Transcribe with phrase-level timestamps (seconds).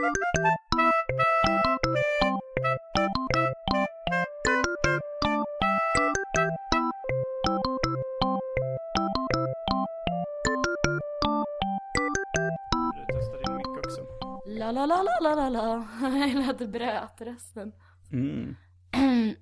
[0.00, 0.06] La
[14.72, 15.86] la la la la la la.
[16.34, 17.72] Jag hade bröt rösten.
[18.12, 18.56] Mm.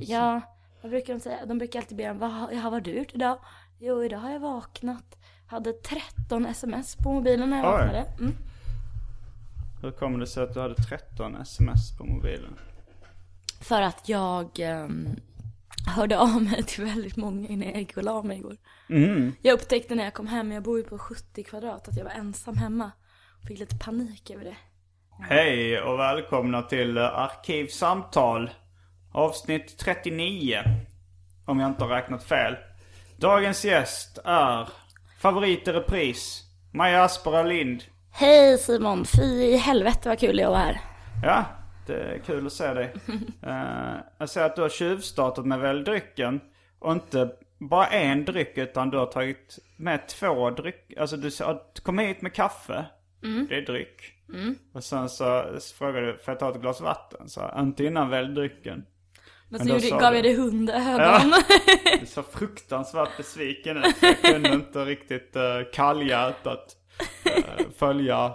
[0.00, 0.40] Ja,
[0.82, 1.46] vad brukar de säga?
[1.46, 3.38] De brukar alltid be en, vad, ja, vad har du gjort idag?
[3.78, 5.18] Jo, idag har jag vaknat.
[5.46, 7.72] Hade 13 sms på mobilen när jag Oj.
[7.72, 8.06] vaknade.
[8.20, 8.34] Mm.
[9.82, 12.58] Hur kommer det sig att du hade 13 sms på mobilen?
[13.60, 15.08] För att jag ehm,
[15.86, 18.56] hörde av mig till väldigt många innan jag gick och la mig igår.
[18.90, 19.32] Mm.
[19.42, 22.10] Jag upptäckte när jag kom hem, jag bor ju på 70 kvadrat, att jag var
[22.10, 22.90] ensam hemma.
[23.48, 24.56] Fick lite panik över det.
[25.20, 28.50] Hej och välkomna till Arkivsamtal.
[29.12, 30.62] Avsnitt 39.
[31.44, 32.56] Om jag inte har räknat fel.
[33.16, 34.68] Dagens gäst är
[35.20, 36.42] favorit i repris.
[36.72, 37.82] Maja Aspera Lind.
[38.10, 40.80] Hej Simon, fy i helvete vad kul jag var här.
[41.22, 41.44] Ja,
[41.86, 42.94] det är kul att se dig.
[43.42, 46.40] Eh, jag ser att du har tjuvstartat med väl drycken.
[46.78, 50.92] Och inte bara en dryck utan du har tagit med två dryck.
[50.98, 51.30] Alltså du
[51.82, 52.84] kom hit med kaffe.
[53.48, 54.12] Det är dryck.
[54.72, 55.44] Och sen så
[55.78, 57.28] frågade du, får jag ta ett glas vatten?
[57.28, 58.84] Så inte innan väl drycken.
[59.48, 61.00] Men Men så gav jag dig hundögon.
[61.00, 61.42] Ja.
[62.00, 63.96] Du såg fruktansvärt besviken ut.
[64.00, 65.42] Jag kunde inte riktigt uh,
[65.72, 66.76] kallhjärtat
[67.78, 68.34] följa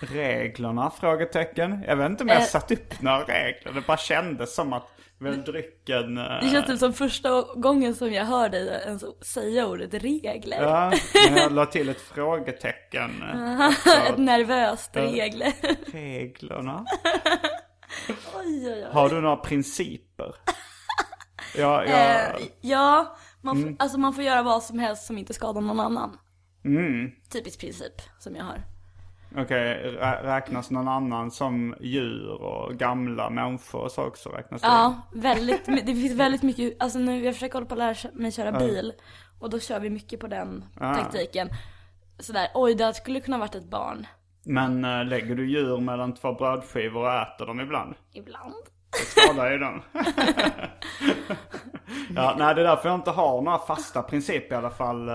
[0.00, 0.90] reglerna?
[0.90, 1.84] Frågetecken.
[1.86, 2.44] Jag vet inte om jag Eh.
[2.44, 3.72] satt upp några regler.
[3.74, 4.86] Det bara kändes som att
[5.18, 6.18] väl drycken...
[6.18, 10.62] eh, Det känns typ som första gången som jag hör dig ens säga ordet regler.
[10.62, 10.92] Ja,
[11.30, 13.22] men jag la till ett frågetecken.
[13.22, 14.06] eh.
[14.10, 15.52] Ett nervöst regler.
[15.92, 16.84] Reglerna?
[18.08, 18.86] oj, oj, oj.
[18.92, 20.34] Har du några principer?
[21.56, 22.16] Ja, jag...
[22.40, 23.76] Eh, ja, man, Mm.
[23.78, 26.18] alltså man får göra vad som helst som inte skadar någon annan.
[26.64, 27.10] Mm.
[27.32, 28.62] Typisk princip som jag har.
[29.36, 34.28] Okej, rä- räknas någon annan som djur och gamla människor och så också?
[34.28, 34.68] Räknas det?
[34.68, 37.94] Ja, väldigt, my- det finns väldigt mycket, alltså nu, jag försöker hålla på att lära
[38.14, 38.92] mig köra bil.
[39.40, 40.94] Och då kör vi mycket på den Ah.
[40.94, 41.48] taktiken.
[42.18, 44.06] Sådär, oj det skulle kunna varit ett barn.
[44.44, 47.94] Men äh, lägger du djur mellan två brödskivor och äter dem ibland?
[48.12, 48.54] Ibland.
[48.90, 49.82] Det skadar ju dem.
[52.14, 55.08] ja, nej det är därför jag inte har några fasta principer i alla fall.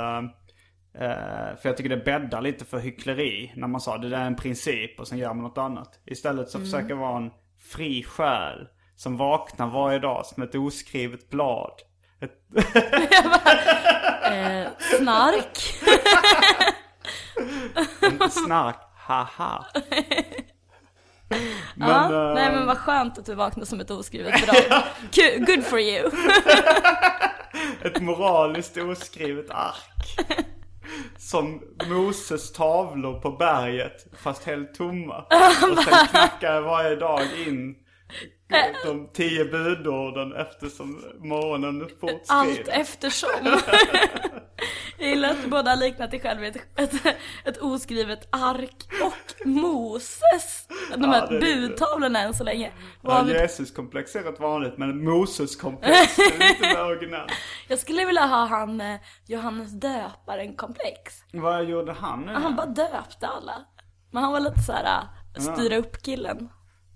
[0.99, 4.17] Eh, eh, för jag tycker det bäddar lite för hyckleri när man sa det där
[4.17, 5.99] är en princip och sen gör man något annat.
[6.05, 7.31] Istället så försöker jag vara en
[7.71, 11.73] fri själ som vaknar varje dag som ett oskrivet blad.
[12.19, 12.31] Ett,
[14.25, 14.67] Eh,
[14.99, 15.59] snark.
[18.11, 19.65] inte snark, haha.
[21.75, 24.83] Men, ja, eh, nej men vad skönt att du vaknar som ett oskrivet blad.
[25.47, 26.11] Good for you.
[27.81, 30.19] Ett moraliskt oskrivet ark.
[31.17, 35.17] Som Moses tavlor på berget, fast helt tomma.
[35.71, 37.75] Och sen knackar jag varje dag in
[38.85, 42.71] de tio budorden eftersom morgonen Allt fortskrider.
[42.81, 43.29] eftersom.
[44.97, 48.87] Jag gillar att du båda har liknat dig själv vid ett, ett, ett oskrivet ark
[49.03, 50.67] och Moses.
[50.93, 52.71] De Ja, här det budtavlorna än så länge.
[53.01, 57.31] Ja, Jesus-komplex är rätt vanligt, men Moses-komplex är lite mer originellt.
[57.67, 61.23] Jag skulle vilja ha han eh, Johannes döparen-komplex.
[61.33, 62.31] Vad gjorde han nu?
[62.33, 63.65] Han bara döpte alla.
[64.11, 65.03] Men han var lite såhär
[65.35, 66.49] äh, styra upp killen.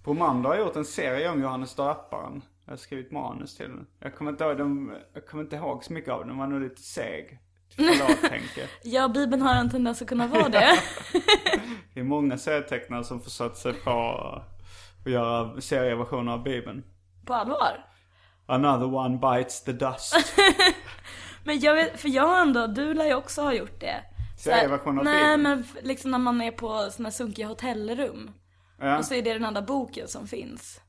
[0.03, 2.41] Bromander har gjort en serie om Johannes Döparen.
[2.65, 3.87] Jag har skrivit manus till den.
[3.99, 6.27] Jag kommer inte ihåg, den, jag kommer inte ihåg så mycket av den.
[6.27, 7.39] Den var nog lite seg.
[7.79, 8.67] Förlåt Henke.
[8.83, 10.79] Ja, Bibeln har en tendens att kunna vara det.
[11.93, 13.91] Det är många serietecknare som försökt sig på
[15.05, 16.83] att göra serieversioner av Bibeln.
[17.25, 17.85] På allvar.
[18.45, 20.15] Another one bites the dust.
[21.43, 24.03] Men jag vet, för jag har ändå, du lär ju också ha gjort det.
[24.37, 25.41] Serieversion av Nej Bibeln.
[25.43, 28.31] men liksom när man är på här sunkiga hotellrum.
[28.79, 28.97] Ja.
[28.97, 30.81] Och så är det den enda boken som finns.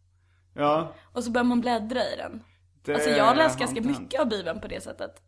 [0.54, 0.94] Ja.
[1.12, 2.42] Och så börjar man bläddra i den.
[2.90, 5.22] Det Alltså jag har läst ganska mycket av Bibeln på det sättet.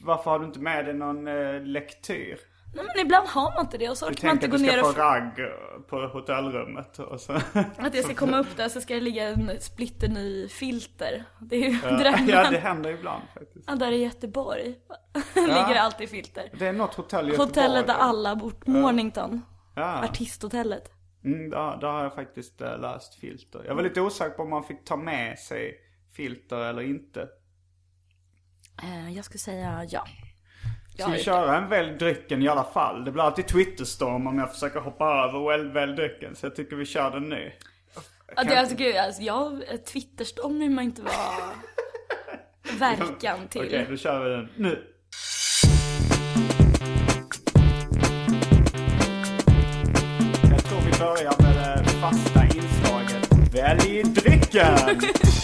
[0.00, 2.38] Varför har du inte med dig någon eh, lektyr?
[2.74, 4.70] Nej men ibland har man inte det och så Du orkar man inte tänker gå
[4.70, 4.94] att du ner ska och...
[4.94, 7.32] få ragg eh, på hotellrummet och så...
[7.78, 11.24] Att jag ska komma upp där så ska det ligga en splitterny filter.
[11.40, 12.28] Det är ju Ja, drömmen.
[12.28, 13.64] ja, det händer ibland faktiskt.
[13.68, 14.64] Ja, där i Göteborg
[15.34, 16.50] ligger det alltid filter.
[16.58, 17.48] Det är något hotell i Göteborg.
[17.48, 19.42] Hotellet där alla bort, Mornington.
[19.74, 20.04] Ja.
[20.04, 20.90] Artisthotellet.
[21.24, 23.62] Mm, där, där har jag faktiskt äh, läst filter.
[23.66, 25.74] Jag var lite osäker på om man fick ta med sig
[26.16, 27.28] filter eller inte.
[28.82, 30.06] Eh, jag skulle säga ja.
[30.94, 33.04] Ska vi köra en välj drycken i alla fall?
[33.04, 36.36] Det blir alltid Twitterstorm om jag försöker hoppa över välj, välj drycken.
[36.36, 37.52] Så jag tycker vi kör den nu.
[38.36, 41.14] Ja, det, alltså, gud, alltså, jag, Twitterstorm vill man inte vara
[42.78, 43.60] verkan till.
[43.60, 44.84] Okej, då kör vi den nu.
[50.50, 55.00] Jag tror vi börjar med det fasta inslaget Välj drycken!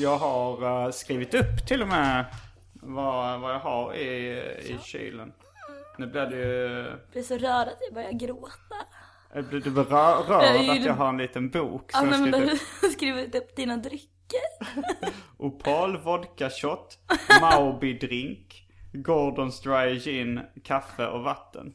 [0.00, 2.24] Jag har eh, skrivit upp till och med
[2.72, 5.32] vad, vad jag har i, i kylen.
[5.98, 6.78] Nu blir det ju...
[6.88, 8.76] Jag blir så rörd att jag börjar gråta.
[9.34, 12.20] Jag blir du rör, rörd Jag att jag har en liten bok Ja, som jag
[12.20, 12.92] men skrivit du upp.
[12.92, 14.40] skrivit upp dina drycker.
[15.38, 16.98] Opal vodka shot,
[17.40, 21.74] Mauby drink, Gordons dry gin, kaffe och vatten.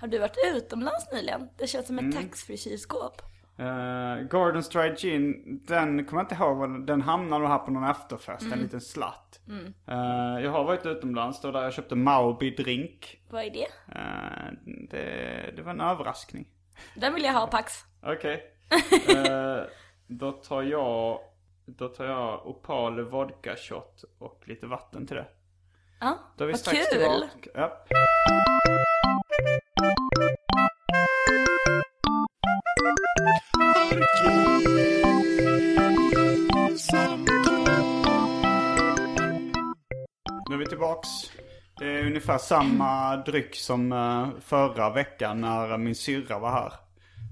[0.00, 1.48] Har du varit utomlands nyligen?
[1.58, 2.22] Det känns som ett Mm.
[2.22, 3.22] taxfree kylskåp.
[3.60, 7.70] Uh, Gordons Dry Gin, den kommer jag inte ihåg, vad- den hamnar nog här på
[7.70, 8.52] någon efterfest, Mm.
[8.52, 9.40] en liten slatt.
[9.88, 13.20] Eh, jag har varit utomlands då där jag köpte Mauby drink.
[13.30, 13.66] Vad är det?
[13.98, 14.52] Eh,
[14.90, 16.48] det, det var en överraskning.
[16.96, 17.72] Den vill jag ha Pax.
[18.02, 18.42] Okej.
[19.16, 19.60] Eh,
[20.06, 21.18] då tar jag,
[21.66, 25.26] då tar jag Opal vodka shot och lite vatten till det.
[26.00, 26.84] Ja, vi vad kul.
[26.84, 27.50] tillbaka.
[27.54, 27.84] Ja.
[40.48, 41.08] Nu är vi tillbaks.
[41.78, 46.72] Det är ungefär samma dryck som eh, förra veckan när min syrra var här.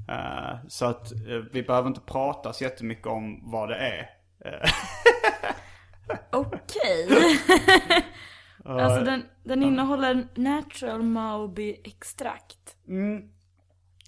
[0.08, 4.10] Eh, så att eh, vi behöver inte prata så jättemycket om vad det är.
[6.30, 7.08] Okej.
[8.64, 12.76] alltså den, den innehåller natural Mauby extrakt.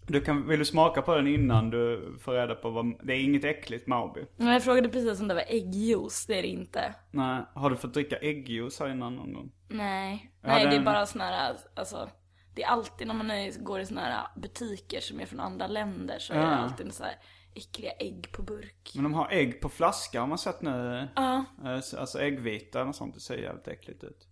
[0.06, 3.06] Du kan, vill du smaka på den innan du får reda på vad...
[3.06, 4.26] Det är inget äckligt Mauby.
[4.36, 6.94] Men Jag frågade precis om det var äggjuice, det är det inte.
[7.10, 9.52] Nej, har du fått dricka äggjuice här innan någon gång?
[9.68, 10.32] Nej.
[10.42, 12.08] Ja, Nej, det är den- bara såna här, alltså.
[12.54, 15.66] Det är alltid när man är, går i såna här butiker som är från andra
[15.66, 16.48] länder så är det Ja.
[16.50, 17.14] alltid så här
[17.54, 18.92] äckliga ägg på burk.
[18.94, 21.08] Men de har ägg på flaska har man sett nu.
[21.16, 21.44] Ja.
[21.64, 24.28] Eh, så- Alltså äggvita och sånt, det ser jävligt äckligt ut.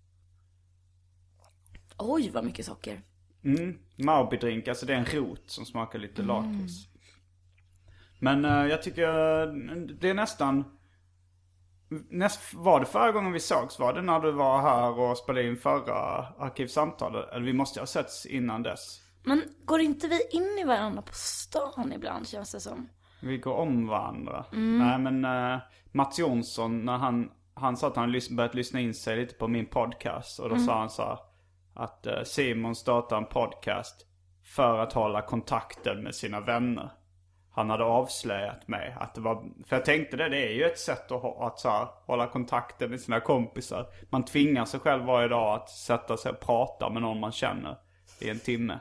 [1.99, 3.03] Oj, vad mycket socker.
[3.45, 6.89] Mm, Mauby-drink, alltså det är en rot som smakar lite lakrits.
[8.19, 9.09] Men eh, jag tycker
[9.43, 9.53] eh,
[10.01, 10.65] det är nästan...
[12.11, 13.79] Näst, var det förra gången vi sågs?
[13.79, 17.33] Var det när du var här och spelade in förra arkivsamtalet?
[17.33, 19.01] Eller vi måste ha setts innan dess.
[19.25, 22.89] Men går inte vi in i varandra på stan ibland känns det som?
[23.23, 24.45] Vi går om varandra.
[24.53, 25.59] Nej men uh,
[25.93, 29.49] Mats Jonsson, när han, han sa att han lys- börjat lyssna in sig lite på
[29.49, 30.41] min podcast.
[30.41, 31.19] Och då sa han så här,
[31.75, 34.07] att eh, Simon startar en podcast
[34.45, 36.91] för att hålla kontakten med sina vänner.
[37.55, 40.79] Han hade avslöjat mig att det var, för jag tänkte det, det är ju ett
[40.79, 43.87] sätt att, att så här, hålla kontakten med sina kompisar.
[44.11, 47.79] Man tvingar sig själv varje dag att sätta sig och prata med någon man känner
[48.21, 48.81] i en timme.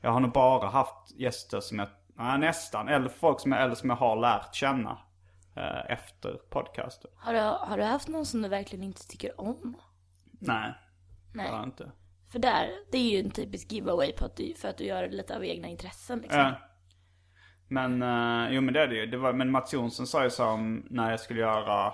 [0.00, 3.74] Jag har nog bara haft gäster som jag, nej, nästan, eller folk som jag, eller
[3.74, 4.98] som jag har lärt känna
[5.56, 7.10] eh, efter podcasten.
[7.16, 9.76] Har du, har du haft någon som du verkligen inte tycker om?
[10.30, 10.74] Nej,
[11.32, 11.46] Nej.
[11.46, 11.92] det har jag inte.
[12.32, 15.02] För där, det är ju en typisk giveaway på att du, för att du gör
[15.02, 16.40] det lite av egna intressen liksom.
[16.40, 16.54] Ja.
[17.68, 19.06] Men, eh, jo men det är det ju.
[19.06, 21.86] Det var, men Mats Jonsson sa ju så om när jag skulle göra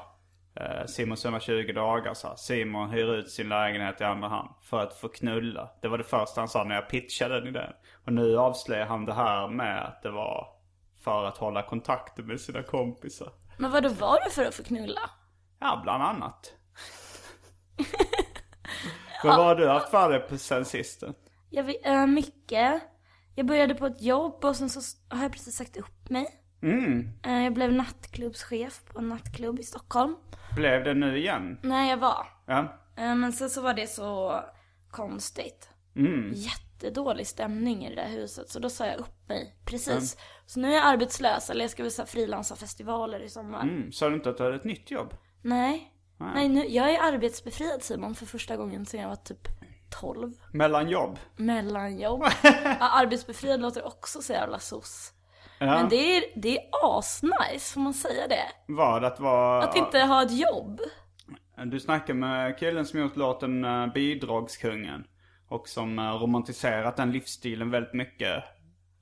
[0.61, 4.81] uh, Simons 120 dagar så här, Simon hyr ut sin lägenhet i andra hand för
[4.81, 5.71] att få knulla.
[5.83, 7.73] Det var det första han sa när jag pitchade den idén.
[8.05, 10.47] Och nu avslöjar han det här med att det var
[11.05, 13.33] för att hålla kontakten med sina kompisar.
[13.59, 15.11] Men vad var det för att få knulla?
[15.61, 16.53] Ja, bland annat.
[19.25, 21.03] Men vad har du haft för dig sen sist?
[21.51, 22.83] Jag vet, äh, mycket.
[23.35, 26.27] Jag började på ett jobb och sen så har jag precis sagt upp mig.
[26.63, 27.09] Mm.
[27.27, 30.17] Eh, Jag blev nattklubbschef på en nattklubb i Stockholm.
[30.57, 31.59] Blev det nu igen?
[31.63, 32.27] När jag var.
[32.47, 32.59] Ja.
[32.97, 34.41] Eh, Men sen så var det så
[34.91, 35.69] konstigt.
[35.97, 36.33] Mm.
[36.35, 38.51] Jättedålig stämning i det där huset.
[38.51, 40.17] Så då sa jag upp mig precis.
[40.47, 43.63] Så nu är jag arbetslös, eller jag ska väl frilansa festivaler i sommar.
[43.63, 43.93] Mm.
[43.93, 45.15] Sa du inte att du hade ett nytt jobb?
[45.43, 45.93] Nej.
[46.21, 49.49] Nej, nu, jag är arbetsbefriad Simon för första gången sedan jag var typ
[49.91, 50.33] 12.
[50.53, 51.19] Mellan jobb.
[51.37, 52.25] Mellanjobb.
[52.43, 55.13] ja, arbetsbefriad låter också så jävla sos.
[55.59, 58.45] Men det är, det är asnice, får man säga det?
[58.67, 59.05] Vad?
[59.05, 59.63] Att vara...
[59.63, 60.81] Att inte ha ett jobb.
[61.65, 65.05] Du snackar med killen som gjort låten uh, Bidragskungen.
[65.49, 68.45] Och som uh, romantiserat den livsstilen väldigt mycket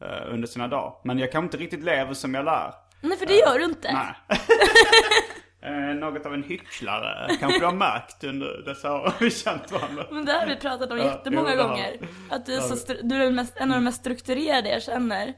[0.02, 0.94] uh, under sina dagar.
[1.04, 2.74] Men jag kanske inte riktigt lever som jag lär.
[3.00, 3.92] Nej, för det gör du inte.
[3.92, 4.38] Nej.
[5.66, 10.06] Eh, något av en hycklare kanske du har märkt under dessa år vi känt varandra.
[10.10, 11.98] Men det har vi pratat om Ja, jättemånga har gånger.
[12.30, 15.34] Att du är, så du är mest, en av de mest strukturerade jag känner.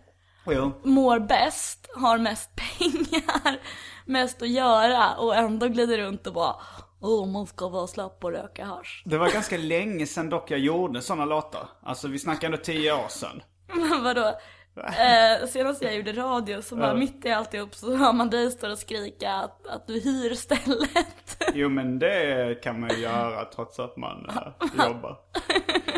[0.46, 0.72] Jo.
[0.84, 3.58] Mår bäst, har mest pengar,
[4.06, 6.56] mest att göra och ändå glider runt och bara
[7.00, 9.02] Åh, man ska vara slapp och röka hasch.
[9.06, 11.68] Det var ganska länge sedan dock jag gjorde sådana låtar.
[11.82, 13.42] Alltså vi snackar ändå tio år sedan.
[13.74, 14.38] Men vadå?
[14.86, 16.94] Eh, senast jag gjorde radio så bara Ja.
[16.94, 21.42] mitt i alltihop så hör man dig stå och skrika att, att du hyr stället.
[21.54, 25.16] Jo men det kan man ju göra trots att man eh, jobbar.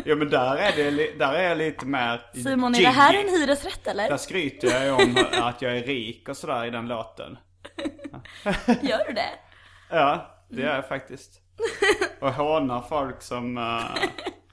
[0.05, 3.29] Jo men där är, det, där är jag lite mer Simon, är det här jiggy.
[3.29, 4.09] en hyresrätt eller?
[4.09, 7.39] Där skryter jag ju om att jag är rik och sådär i den låten.
[8.83, 9.31] Gör du det?
[9.91, 11.31] Ja, det är jag faktiskt.
[12.21, 13.85] Och hånar folk som, eh,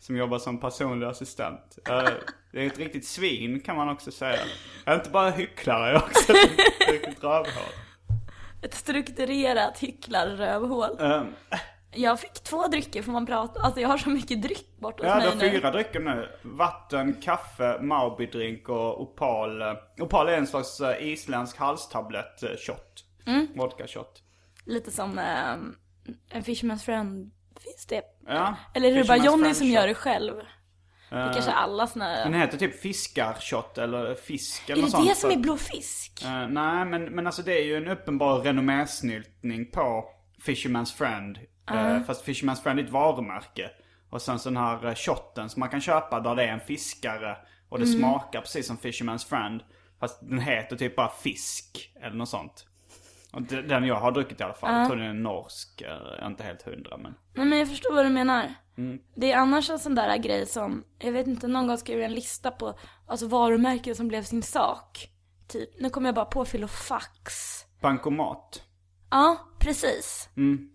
[0.07, 1.77] som jobbar som personlig assistent.
[1.89, 2.03] Eh,
[2.51, 4.39] det är ett riktigt svin kan man också säga.
[4.85, 7.71] Jag är inte bara hycklare, jag är också ett riktigt rövhål.
[8.61, 10.89] Ett strukturerat hycklarrövhål.
[10.99, 11.33] Um,
[11.91, 15.07] Jag fick två drycker får man prata Alltså jag har så mycket dryck bort hos
[15.07, 15.49] Ja, du mig har nu.
[15.51, 16.29] fyra drycker nu.
[16.41, 19.61] Vatten, kaffe, Maubidrink och Opal.
[19.61, 23.03] eh, Opal är en slags eh, isländsk halstablett-shot.
[23.25, 23.47] Mm.
[23.55, 24.23] Vodka-shot.
[24.65, 25.75] Lite som ehm,
[26.29, 27.31] en Fisherman's Friend.
[27.67, 28.01] Finns det?
[28.27, 28.55] Ja.
[28.73, 30.33] Eller är det bara Johnny som gör det själv?
[31.09, 32.09] Det är kanske alla såna...
[32.09, 35.09] Den heter typ fiskarshot eller fisk eller Är det sånt.
[35.09, 36.23] det som är blå fisk?
[36.25, 40.05] Eh, nej, men, men alltså det är ju en uppenbar renommésnyltning på
[40.45, 41.37] Fisherman's Friend.
[41.71, 42.03] Uh.
[42.03, 43.69] fast Fisherman's Friend är ett varumärke.
[44.09, 46.59] Och sen så den här uh, shotten som man kan köpa där det är en
[46.59, 47.37] fiskare.
[47.69, 47.99] Och det Mm.
[47.99, 49.63] smakar precis som Fisherman's Friend.
[49.99, 52.66] Fast den heter typ bara fisk eller något sånt.
[53.67, 54.73] Den jag har druckit i alla fall.
[54.79, 55.81] Jag tror den är norsk.
[55.81, 57.13] eh, Jag är inte helt hundra men.
[57.35, 58.53] Nej men jag förstår vad du menar.
[58.77, 58.99] Mm.
[59.15, 62.05] Det är annars en sån där grej som, jag vet inte, någon gång skrev jag
[62.05, 65.09] en lista på alltså varumärken som blev sin sak.
[65.47, 67.33] Typ, nu kommer jag bara på Filofax.
[67.81, 68.63] Bankomat.
[69.09, 70.29] Ja, precis.
[70.37, 70.69] Mm.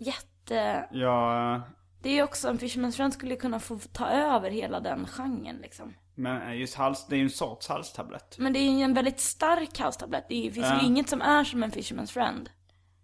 [0.00, 0.88] Jätte...
[0.92, 1.60] Ja, eh,
[2.02, 5.56] Det är ju också, en Fisherman's Friend skulle kunna få ta över hela den genren
[5.56, 5.94] liksom.
[6.14, 8.38] Men eh, just hals, det är ju en sorts halstablett.
[8.38, 10.24] Men det är ju en väldigt stark halstablett.
[10.28, 10.80] Det finns Ja.
[10.80, 12.50] ju inget som är som en Fisherman's Friend.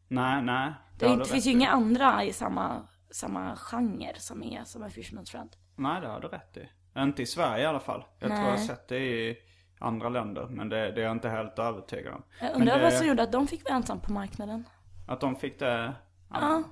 [0.08, 0.72] Nej, nej.
[0.98, 5.30] Det, det finns ju inga andra i samma, samma genre som är som en Fisherman's
[5.30, 5.56] Friend.
[5.76, 6.68] Nej, det har du rätt i.
[7.00, 8.04] Inte i Sverige i alla fall.
[8.18, 9.36] Jag tror jag har sett det i
[9.78, 10.46] andra länder.
[10.50, 12.22] Men det, det är jag inte helt övertygad om.
[12.40, 14.64] Jag undrar det, vad som gjorde att de fick vara ensam på marknaden.
[15.08, 15.94] Att de fick det
[16.30, 16.62] Ja.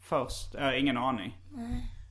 [0.00, 0.54] först?
[0.54, 1.38] Äh, ingen aning.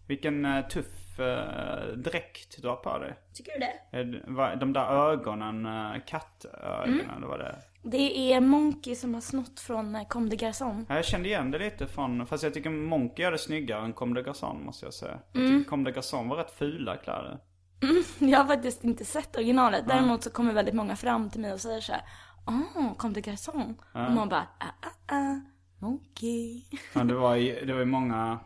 [0.08, 3.16] Vilken uh, tuff uh, dräkt du har på dig.
[3.34, 4.04] Tycker du det?
[4.04, 7.22] Det- vad- De där ögonen, uh, kattögonen, Mm.
[7.22, 7.56] det var det.
[7.84, 10.86] Det är Monkey som har snott från eh, Comme des Garçons.
[10.90, 13.94] Ja, Jag kände igen det lite från, fast jag tycker Monkey gör det snyggare än
[13.94, 15.20] Comme des Garçons måste jag säga.
[15.34, 15.58] Jag Mm.
[15.60, 17.40] tycker Comme des Garçons var rätt fula kläder.
[18.20, 19.88] Jag har faktiskt inte sett originalet.
[19.88, 22.02] Däremot så kommer väldigt många fram till mig och säger så här.
[22.48, 23.78] Åh, Comme des Garçons.
[23.94, 25.36] Och man bara, ah, ah, ah,
[25.80, 26.64] Monkey.
[26.94, 28.40] Ja, det var ju det var ju många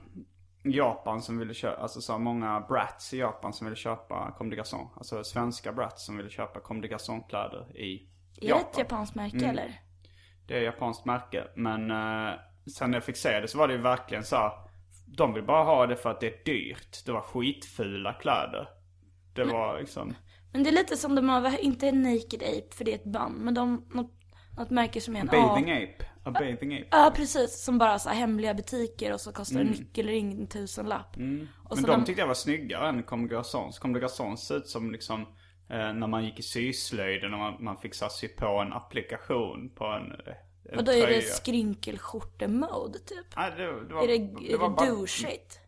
[0.63, 4.57] Japan som ville köpa, alltså så många brats i Japan som ville köpa Comme des
[4.57, 4.89] Garçons.
[4.97, 8.65] Alltså svenska brats som ville köpa Comme des Garçons-kläder i Är det Japan.
[8.71, 9.49] ett japanskt märke Mm.
[9.49, 9.81] eller?
[10.47, 11.47] Det är japanskt märke.
[11.55, 12.33] Men eh,
[12.77, 14.51] sen när jag fick se det så var det ju verkligen så här,
[15.17, 17.05] De vill bara ha det för att det är dyrt.
[17.05, 18.67] Det var skitfula kläder.
[19.35, 20.13] Det var liksom...
[20.53, 23.37] Men det är lite som de har, inte Naked Ape för det är ett band.
[23.37, 24.11] Men de, något,
[24.57, 25.75] något märke som är en Bathing A.
[25.77, 26.05] ape.
[26.23, 26.87] A bathing ape.
[26.91, 31.09] Ja precis, som bara så här hemliga butiker och så kostar en nyckelring en tusenlapp.
[31.15, 31.47] Och Mm.
[31.69, 33.79] Men så de tyckte jag var snyggare än Comme des Garçons.
[33.79, 35.21] Comme des Garçons ser ut som liksom
[35.69, 38.73] eh, när man gick i syslöjden och man, man fick så här, sy på en
[38.73, 40.11] applikation på en,
[40.71, 41.21] en Och då är det tröja.
[41.21, 43.25] skrinkelskjorte-mode typ.
[43.37, 44.13] Nej, det, det var, Är det,
[44.53, 45.59] är var det bara- douchigt?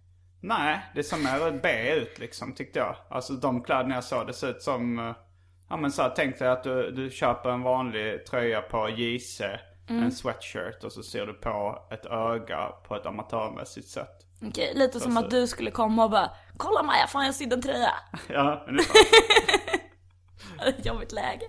[0.41, 2.95] Nej, det är ett B ut liksom tyckte jag.
[3.09, 4.99] Alltså de kläderna jag såg, det ser ut som...
[4.99, 5.15] eh,
[5.69, 9.41] Ja men så här, tänk dig att du, du köper en vanlig tröja på JC,
[9.89, 10.03] Mm.
[10.03, 14.17] en sweatshirt och så ser du på ett öga på ett amatörmässigt sätt.
[14.47, 17.55] Okej, lite som Alltså- att du skulle komma och bara Kolla Maja, fan jag sydde
[17.55, 17.93] en tröja.
[18.29, 18.95] Ja, ungefär.
[20.67, 21.45] Ett Jobbigt läge.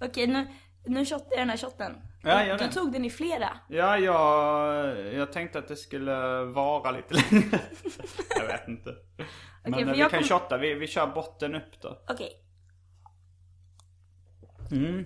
[0.00, 0.46] Okej, nu,
[0.86, 1.92] nu shottar jag den här shotten.
[1.92, 2.02] Mm.
[2.22, 2.72] Ja, gör du det.
[2.72, 3.48] tog den i flera.
[3.68, 7.60] Ja, jag, jag tänkte att det skulle vara lite längre.
[8.38, 8.94] jag vet inte.
[9.64, 11.98] Men för eh, vi jag kan kom- shotta, vi, vi kör botten upp då.
[12.10, 12.32] Okej.
[14.72, 15.04] Mm.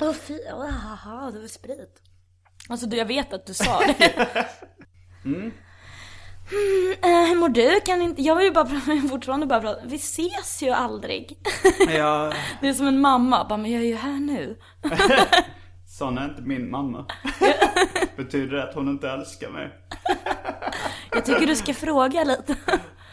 [0.00, 2.02] Åh fy, åh, haha, det var sprit.
[2.68, 4.48] Alltså du, jag vet att du sa det.
[5.24, 5.52] Mm.
[7.02, 7.80] Eh, hur mår du?
[7.80, 8.22] Kan inte...
[8.22, 9.80] Jag vill ju bara prata, fortfarande bara prata.
[9.86, 11.38] Vi ses ju aldrig.
[11.96, 14.58] Ja, Det är som en mamma, bara men jag är ju här nu.
[15.86, 17.06] sån är inte min mamma.
[18.16, 19.70] Betyder det att hon inte älskar mig?
[21.10, 22.56] Jag tycker du ska fråga lite.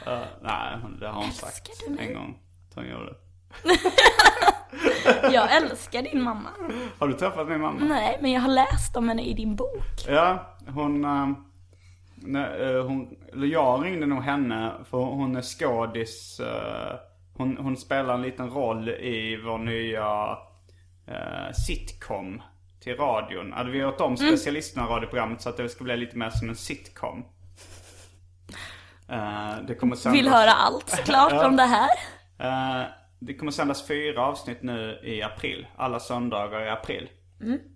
[0.06, 2.08] Ja, nej, hon- det har hon sagt Älskar du mig?
[2.08, 2.38] en gång.
[2.70, 3.14] att Hon gjorde.
[5.34, 6.50] Jag älskar din mamma.
[7.00, 7.80] Har du träffat min mamma?
[7.86, 10.06] Nej, men jag har läst om henne i din bok.
[10.08, 11.06] Ja, hon...
[11.06, 11.28] äh,
[12.16, 16.40] när, äh, hon eller jag ringde nog henne för hon är skådis.
[16.40, 16.96] äh,
[17.38, 20.38] hon, hon spelar en liten roll i vår nya
[21.66, 22.42] sitcom
[22.84, 23.54] till radion.
[23.54, 26.56] Alltså, vi gjort om specialisterna radioprogrammet så att det ska bli lite mer som en
[26.56, 27.26] sitcom.
[29.10, 31.90] Äh, det kommer sändas, Vill höra allt såklart om det här.
[32.40, 32.88] Eh,
[33.26, 35.68] det kommer sändas fyra avsnitt nu i april.
[35.76, 37.10] Alla söndagar i april.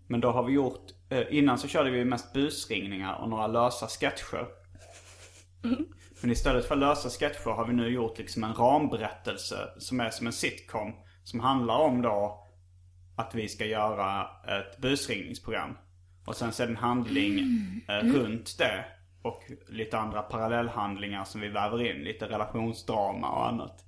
[0.07, 3.87] Men då har vi gjort, eh, innan så körde vi mest busringningar och några lösa
[3.87, 4.47] sketcher.
[6.21, 10.27] Men istället för lösa sketcher har vi nu gjort liksom en ramberättelse som är som
[10.27, 10.93] en sitcom.
[11.23, 12.47] Som handlar om då
[13.17, 14.27] att vi ska göra
[14.59, 15.77] ett busringningsprogram.
[16.25, 17.39] Och sen så är det en handling
[17.87, 18.85] eh, runt det.
[19.21, 22.03] Och lite andra parallellhandlingar som vi väver in.
[22.03, 23.86] Lite relationsdrama och annat.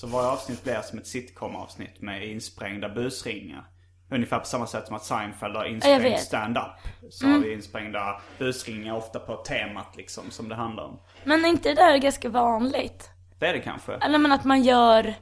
[0.00, 3.64] Så varje avsnitt blir som ett sitcom-avsnitt med insprängda busringningar.
[4.10, 6.62] Ungefär på samma sätt som att Seinfeld har insprängd stand-up.
[7.10, 11.00] Så har vi insprängda busringningar ofta på temat liksom som det handlar om.
[11.24, 13.10] Men är inte det där ganska vanligt?
[13.38, 13.92] Det är det kanske.
[13.92, 15.14] Eller men att man gör,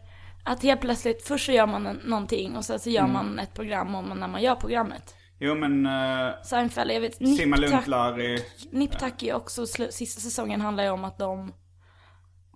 [0.45, 3.13] att helt plötsligt, först så gör man en, någonting och sen så gör Mm.
[3.13, 5.15] man ett program om när man gör programmet.
[5.39, 8.43] Jo men uh, Seinfeld, jag vet, Simma Nip Tuck, Lundlarry.
[8.71, 11.53] Nip Tuck är också, sista säsongen handlar ju om att de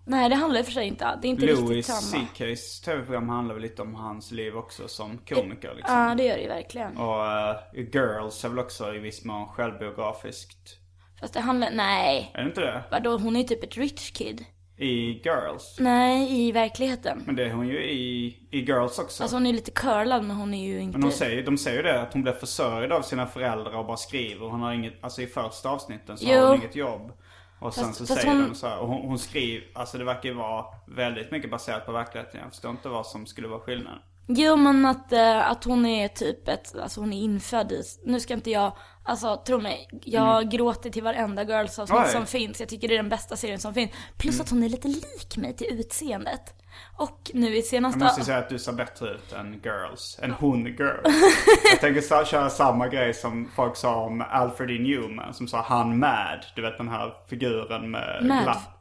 [0.04, 2.24] Nej det handlar för sig inte, det är inte Louis riktigt samma.
[2.34, 5.96] CK's tv-program handlar väl lite om hans liv också som komiker liksom.
[5.96, 6.96] Ja det gör det ju verkligen.
[6.96, 7.56] Och eh,
[7.92, 10.76] Girls är väl också i viss mån självbiografiskt.
[11.20, 12.30] Fast det handlar, nej.
[12.34, 12.82] Är det inte det?
[12.90, 14.44] Vadå, hon är ju typ ett rich kid.
[14.76, 15.76] I Girls.
[15.80, 17.22] Nej, i verkligheten.
[17.26, 19.22] Men det är hon ju i, i Girls också.
[19.22, 20.98] Alltså hon är lite curlad men hon är ju inte...
[20.98, 23.86] Men de säger, de säger ju det att hon blev försörjd av sina föräldrar och
[23.86, 24.46] bara skriver.
[24.46, 26.38] Hon har inget, alltså i första avsnitten så Jo.
[26.40, 27.12] har hon inget jobb.
[27.60, 29.98] Och sen Fast- så fast säger hon- de så här, och hon, hon skriver, alltså
[29.98, 32.40] det verkar ju vara väldigt mycket baserat på verkligheten.
[32.40, 33.98] Jag förstår inte vad som skulle vara skillnaden.
[34.28, 38.20] Jo men att, eh, att hon är typ ett, alltså hon är infödd i, nu
[38.20, 42.04] ska inte jag, alltså tro mig, jag gråter till varenda girls-avsnitt Mm.
[42.06, 42.12] Oj.
[42.12, 42.60] som finns.
[42.60, 43.90] Jag tycker det är den bästa serien som finns.
[44.18, 44.44] Plus Mm.
[44.44, 46.54] att hon är lite lik mig till utseendet.
[46.96, 47.98] Och nu i senaste...
[47.98, 50.18] Jag måste säga att du ser bättre ut än Girls.
[50.22, 51.02] Än hon Girls.
[51.70, 54.78] Jag tänker köra samma grej som folk sa om Alfred E.
[54.78, 55.34] Newman.
[55.34, 56.46] Som sa han Mad.
[56.56, 58.42] Du vet den här figuren med Mad.
[58.42, 58.76] glapp.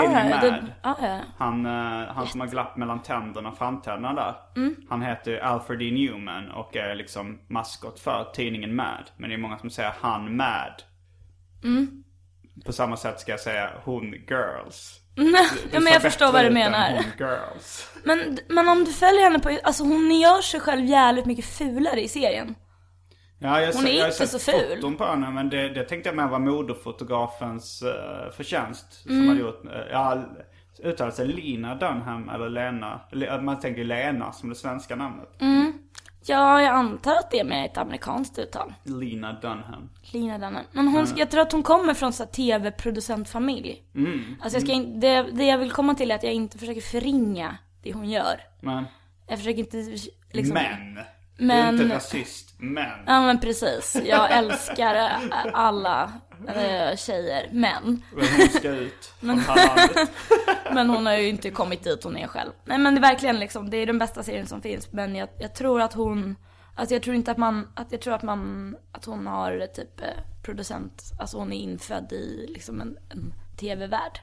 [0.00, 0.40] Tidningen ja, Mad.
[0.40, 1.20] det- ja, ja.
[1.38, 4.34] Han, eh, han som har glapp mellan tänderna och framtänderna där.
[4.56, 4.76] Mm.
[4.90, 5.90] Han heter Alfred E.
[5.90, 9.10] Newman och är liksom maskot för tidningen Mad.
[9.16, 10.82] Men det är många som säger han Mad.
[11.64, 12.04] Mm.
[12.66, 14.98] På samma sätt ska jag säga hon Girls.
[15.72, 17.04] Ja men jag förstår vad du menar.
[18.04, 22.00] Men, men om du följer henne på, alltså hon gör sig själv jävligt mycket fulare
[22.00, 22.54] i serien.
[23.38, 24.76] Ja, jag, Hon är jag inte så ful.
[24.76, 28.86] foton på henne men det, det tänkte jag mer var modefotografens uh, förtjänst.
[29.08, 29.18] Mm.
[29.20, 30.22] Som hade gjort, uh, ja,
[30.84, 33.00] uttalar sig Lina Dunham eller Lena.
[33.12, 35.28] Le- Man tänker Lena som det svenska namnet.
[35.40, 35.72] Mm.
[36.24, 38.74] Ja, jag antar att det är med ett amerikanskt uttal.
[38.84, 39.90] Lina Dunham.
[40.12, 40.64] Lina Dunham.
[40.72, 43.82] Men hon, jag tror att hon kommer från så tv-producentfamilj.
[43.94, 44.36] Mm.
[44.40, 46.80] Alltså jag ska in, det, det jag vill komma till är att jag inte försöker
[46.80, 48.40] förringa det hon gör.
[48.60, 48.84] Men,
[49.26, 49.76] Jag försöker inte
[50.32, 50.54] liksom...
[50.54, 50.98] men.
[51.42, 52.90] Du är Men- inte rasist, men.
[53.06, 53.96] Ja men precis.
[54.04, 55.10] Jag älskar äh,
[55.54, 56.12] alla
[56.48, 58.02] äh, tjejer, men.
[58.16, 60.10] Men hon ska ut från här landet.
[60.72, 62.50] Men hon har ju inte kommit dit hon är själv.
[62.64, 64.92] Nej men det är verkligen liksom, det är den bästa serien som finns.
[64.92, 66.36] Men jag, jag tror att hon,
[66.74, 70.00] alltså jag tror inte att man, att jag tror att man, att hon har typ
[70.00, 70.06] eh,
[70.44, 74.20] producent, alltså hon är infödd i liksom en, en tv-värld.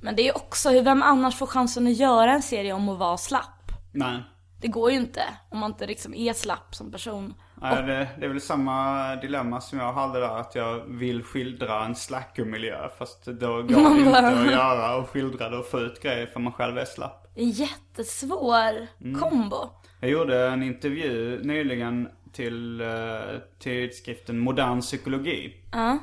[0.00, 2.98] Men det är också, hur vem annars får chansen att göra en serie om att
[2.98, 3.72] vara slapp?
[3.92, 4.22] Nej.
[4.60, 7.34] Det går ju inte om man inte liksom är slapp som person.
[7.54, 10.36] Nej, det, det är väl samma dilemma som jag hade där.
[10.40, 12.88] Att jag vill skildra en slackermiljö.
[12.98, 16.40] Fast då går det inte att göra och skildra det och få ut grejer för
[16.40, 17.30] man själv är slapp.
[17.34, 19.20] Det en jättesvår Mm.
[19.20, 19.56] kombo.
[20.00, 25.54] Jag gjorde en intervju nyligen till uh, tidskriften Modern Psykologi.
[25.72, 25.98] Ja.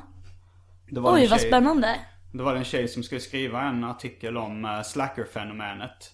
[0.90, 1.96] Det var Oj en vad tjej- spännande.
[2.32, 6.12] Det var en tjej som skulle skriva en artikel om uh, slacker-fenomenet.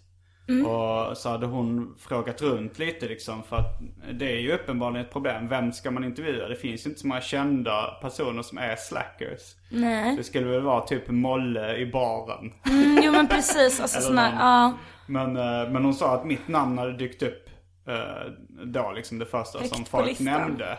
[0.48, 0.66] Mm.
[0.66, 3.80] Och så hade hon frågat runt lite liksom för att
[4.12, 5.48] det är ju uppenbarligen ett problem.
[5.48, 6.48] Vem ska man intervjua?
[6.48, 9.40] Det finns ju inte så många kända personer som är slackers.
[9.70, 10.16] Nej.
[10.16, 12.52] Det skulle väl vara typ Molle i baren.
[12.70, 14.72] Mm, jo men precis, alltså någon- ja.
[15.06, 17.48] Men, eh, men hon sa att mitt namn hade dykt upp
[17.88, 18.32] eh,
[18.64, 20.78] då liksom det första Högt som folk nämnde.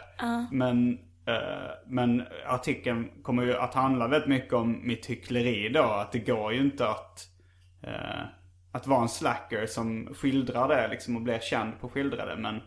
[0.52, 0.94] Men
[1.28, 5.84] eh, men artikeln kommer ju att handla väldigt mycket om mitt hyckleri då.
[5.84, 7.20] Att det går ju inte att,
[8.74, 12.36] att vara en slacker som skildrar det liksom och blir känd på att skildra det.
[12.38, 12.62] Men,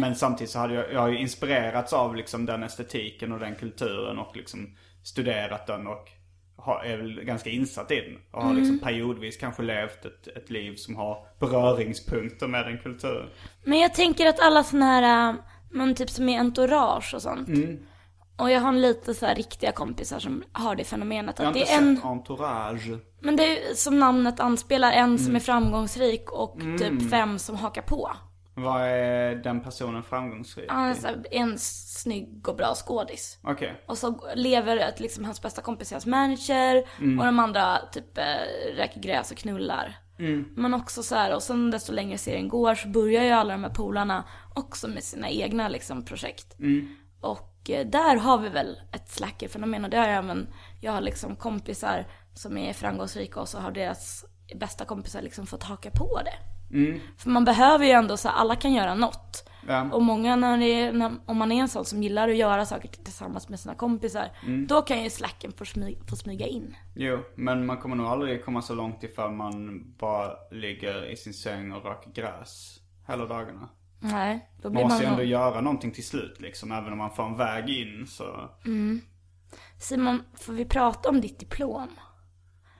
[0.00, 3.54] men samtidigt så hade jag, jag har ju inspirerats av liksom den estetiken och den
[3.54, 6.08] kulturen och liksom studerat den och
[6.56, 8.18] har, är väl ganska insatt i den.
[8.30, 13.28] Och har liksom periodvis kanske levt ett, ett liv som har beröringspunkter med den kulturen.
[13.64, 15.34] Men jag tänker att alla såna här, äh,
[15.70, 17.48] men typ som i entourage och sånt.
[18.36, 21.78] Och jag har lite så här riktiga kompisar som har det fenomenet att det är
[21.78, 22.90] en, Entourage.
[23.20, 27.82] men det är som namnet anspelar, en som är framgångsrik och typ fem som hakar
[27.82, 28.10] på.
[28.54, 30.94] Vad är den personen framgångsrik Han är i?
[30.94, 33.38] så här, en snygg och bra skådis.
[33.42, 33.82] Okej.
[33.86, 36.76] Och så lever ett, liksom hans bästa kompis är hans manager
[37.18, 38.24] och de andra typ äh,
[38.76, 39.96] räker gräs och knullar.
[40.56, 43.64] Men också så här, och sen desto längre serien går så börjar ju alla de
[43.64, 46.56] här polarna också med sina egna liksom projekt.
[47.20, 50.48] Och eh, där har vi väl ett slackerfenomen och det har jag även,
[50.80, 55.62] jag har liksom kompisar som är framgångsrika och så har deras bästa kompisar liksom fått
[55.62, 56.38] haka på det.
[57.18, 59.48] För man behöver ju ändå så alla kan göra något.
[59.68, 59.90] Ja.
[59.92, 62.66] Och många när det är, när, om man är en sån som gillar att göra
[62.66, 64.30] saker tillsammans med sina kompisar,
[64.68, 66.76] då kan ju slacken få, smy, få smyga in.
[66.94, 71.34] Jo, men man kommer nog aldrig komma så långt ifall man bara ligger i sin
[71.34, 73.68] säng och röker gräs hela dagarna.
[74.02, 75.12] Nej, då Man blir måste ju man...
[75.20, 76.72] ändå göra någonting till slut liksom.
[76.72, 78.50] Även om man får en väg in så.
[79.78, 81.88] Simon, får vi prata om ditt diplom?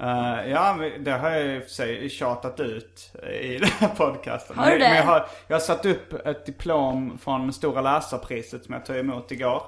[0.00, 4.58] Eh, ja, det har jag i och för sig tjatat ut i den här podcasten.
[4.58, 4.88] Har du det?
[4.88, 8.96] Men jag har, jag har satt upp ett diplom från Stora läsarpriset som jag tog
[8.96, 9.62] emot igår.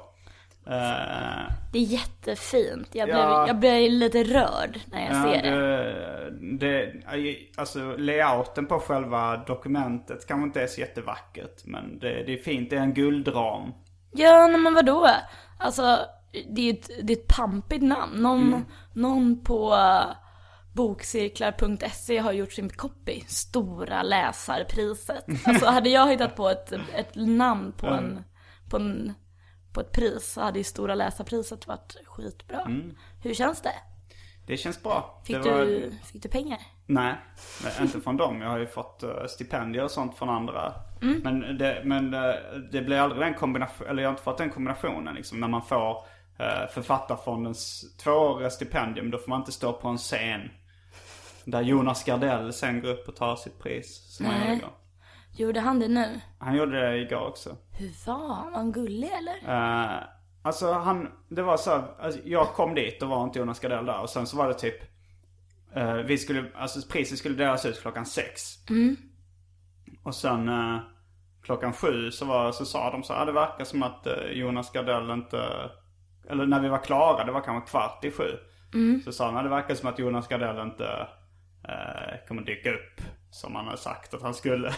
[0.66, 2.88] Eh, Det är jättefint.
[2.92, 3.46] Jag blev, Ja.
[3.46, 5.50] jag blev lite rörd när jag ja, ser det.
[5.50, 6.92] det, det.
[7.56, 11.64] Alltså layouten på själva dokumentet kanske inte är så jättevackert.
[11.64, 13.72] Men det, det är fint, det är en guldram.
[14.12, 15.08] Ja, men vadå?
[15.58, 15.98] Alltså,
[16.50, 18.22] det är ett, det är ett pampigt namn.
[18.22, 20.16] Någon, någon på uh,
[20.72, 23.20] bokcirklar.se har gjort sin copy.
[23.26, 25.24] Stora läsarpriset.
[25.44, 28.24] Alltså hade jag hittat på ett, ett namn på en,
[28.70, 29.12] på en,
[29.72, 32.68] på ett pris så hade ju Stora läsarpriset varit skitbra.
[33.22, 33.74] Hur känns det?
[34.46, 35.22] Det känns bra.
[35.26, 36.58] Fick, var- du, fick du pengar?
[36.86, 37.14] Nej,
[37.80, 38.40] inte från dem.
[38.40, 40.72] Jag har ju fått eh, stipendier och sånt från andra.
[41.00, 42.34] Men, det, men eh,
[42.72, 45.40] det blir aldrig den kombinationen, eller jag har inte fått den kombinationen liksom.
[45.40, 45.90] När man får
[46.40, 50.40] uh, Författarfondens tvååriga stipendium, då får man inte stå på en scen.
[51.44, 54.16] Där Jonas Gardell sen går upp och tar sitt pris.
[54.16, 54.48] Som han Nej.
[54.48, 54.70] gjorde igår.
[55.36, 56.20] Gjorde han det nu?
[56.38, 57.56] Han gjorde det igår också.
[57.72, 58.50] Hur var han?
[58.52, 59.34] Var han gullig eller?
[59.94, 60.02] Uh,
[60.44, 63.86] alltså han, det var så här, alltså, jag kom dit och var inte Jonas Gardell
[63.86, 64.00] där.
[64.00, 64.76] Och sen så var det typ,
[65.74, 68.42] eh, vi skulle, alltså priset skulle delas ut klockan sex.
[70.02, 70.78] Och sen eh,
[71.42, 74.24] klockan sju så, var, så sa de så här, "Ah, det verkar som att eh,
[74.32, 75.70] Jonas Gardell inte,
[76.28, 78.28] eller när vi var klara, det var kanske kvart i sju.
[79.04, 81.08] Så sa "Ah, det verkar som att Jonas Gardell inte
[81.68, 84.72] eh, kommer dyka upp som han har sagt att han skulle.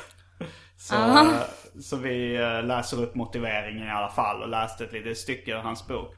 [0.76, 1.40] Så, eh,
[1.80, 5.58] så vi eh, läser upp motiveringen i alla fall och läste ett litet stycke ur
[5.58, 6.14] hans bok.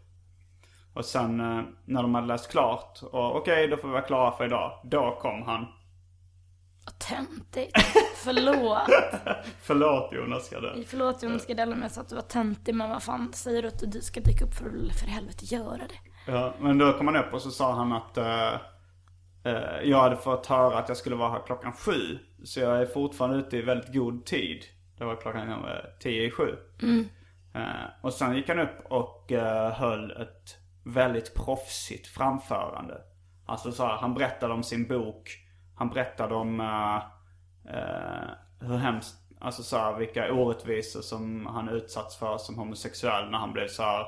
[0.95, 4.37] Och sen eh, när de hade läst klart och okej då får vi vara klara
[4.37, 4.81] för idag.
[4.85, 5.67] Då kom han.
[6.85, 7.77] Vad töntigt.
[8.17, 8.89] Förlåt.
[9.63, 10.85] Förlåt Jonas Gardell.
[10.89, 13.69] Förlåt Jonas Gardell om jag sa att du var töntig men vad fan säger du
[13.69, 16.33] att du ska dyka upp för att för helvete göra det?
[16.33, 18.55] Ja, men då kom han upp och så sa han att eh,
[19.45, 22.19] eh, jag hade fått höra att jag skulle vara här klockan sju.
[22.45, 24.65] Så jag är fortfarande ute i väldigt god tid.
[24.99, 25.59] Det var klockan eh,
[26.01, 26.57] tio i sju.
[27.55, 33.01] Eh, och sen gick han upp och eh, höll ett väldigt proffsigt framförande.
[33.47, 35.31] Alltså så här, han berättade om sin bok.
[35.77, 37.03] Han berättade om eh,
[38.61, 43.53] hur hemskt, alltså så här, vilka orättvisor som han utsatts för som homosexuell när han
[43.53, 44.07] blev så här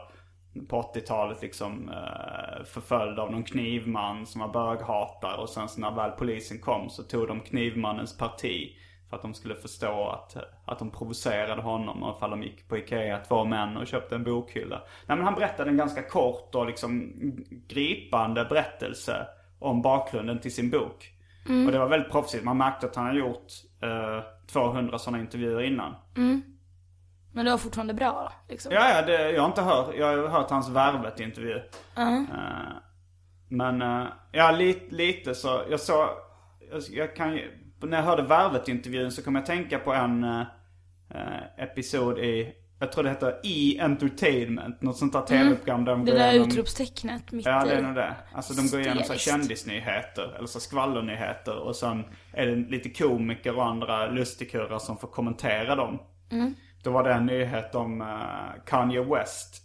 [0.69, 5.91] på 80-talet liksom eh, förföljd av någon knivman som var böghatare och sen så när
[5.91, 8.77] väl polisen kom så tog de knivmannens parti
[9.11, 12.79] för att de skulle förstå att, att de provocerade honom och ifall de gick på
[12.79, 14.83] Ikea, två män och köpte en bokhylla.
[15.07, 17.13] Nej men han berättade en ganska kort och liksom
[17.69, 19.27] gripande berättelse
[19.59, 21.15] om bakgrunden till sin bok.
[21.67, 22.45] Och det var väldigt proffsigt.
[22.45, 23.47] Man märkte att han hade gjort
[23.83, 25.95] eh, 200 sådana intervjuer innan.
[27.33, 28.73] Men det var fortfarande bra liksom.
[28.73, 31.57] Ja, ja, det, jag har inte hört, jag har hört hans Värvet-intervju.
[31.97, 32.23] Eh,
[33.49, 36.07] men, uh, ja lite, lite så, jag såg,
[36.73, 37.39] jag, jag kan
[37.83, 40.43] när jag hörde Värvet-intervjun så kom jag tänka på en eh,
[41.59, 46.19] episod i, jag tror det heter E-entertainment, något sånt där tv-program där de Det går
[46.19, 47.83] där igenom- utropstecknet mitt Ja, det är i.
[47.83, 48.15] nog det.
[48.35, 51.59] Alltså de går igenom så kändisnyheter, eller så skvallernyheter.
[51.59, 55.99] Och sen är det lite komiker och andra lustigkurrar som får kommentera dem.
[56.83, 59.63] Då var det en nyhet om eh, Kanye West.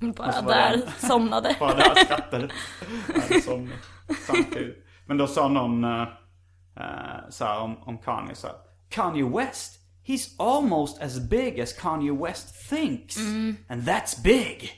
[0.16, 1.56] Bara där, det- somnade.
[1.60, 2.48] Bara där skrattade.
[3.44, 3.78] Somnat
[4.26, 4.86] samtidigt.
[5.06, 6.04] Men då sa någon uh,
[7.30, 8.56] så här om, om Kanye så här,
[8.88, 13.16] Kanye West, he's almost as big as Kanye West thinks.
[13.68, 14.70] And that's big.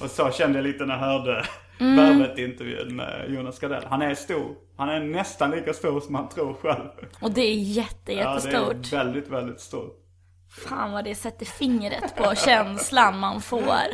[0.00, 1.44] Och så kände jag lite när jag hörde
[1.78, 3.84] Värvet-intervjun med Jonas Gardell.
[3.90, 4.54] Han är stor.
[4.76, 6.88] Han är nästan lika stor som han tror själv.
[7.20, 8.92] Och det är jätte, Ja, det jättestort.
[8.92, 10.04] är väldigt, väldigt stort.
[10.50, 13.88] Fan vad det sätter fingret på känslan man får.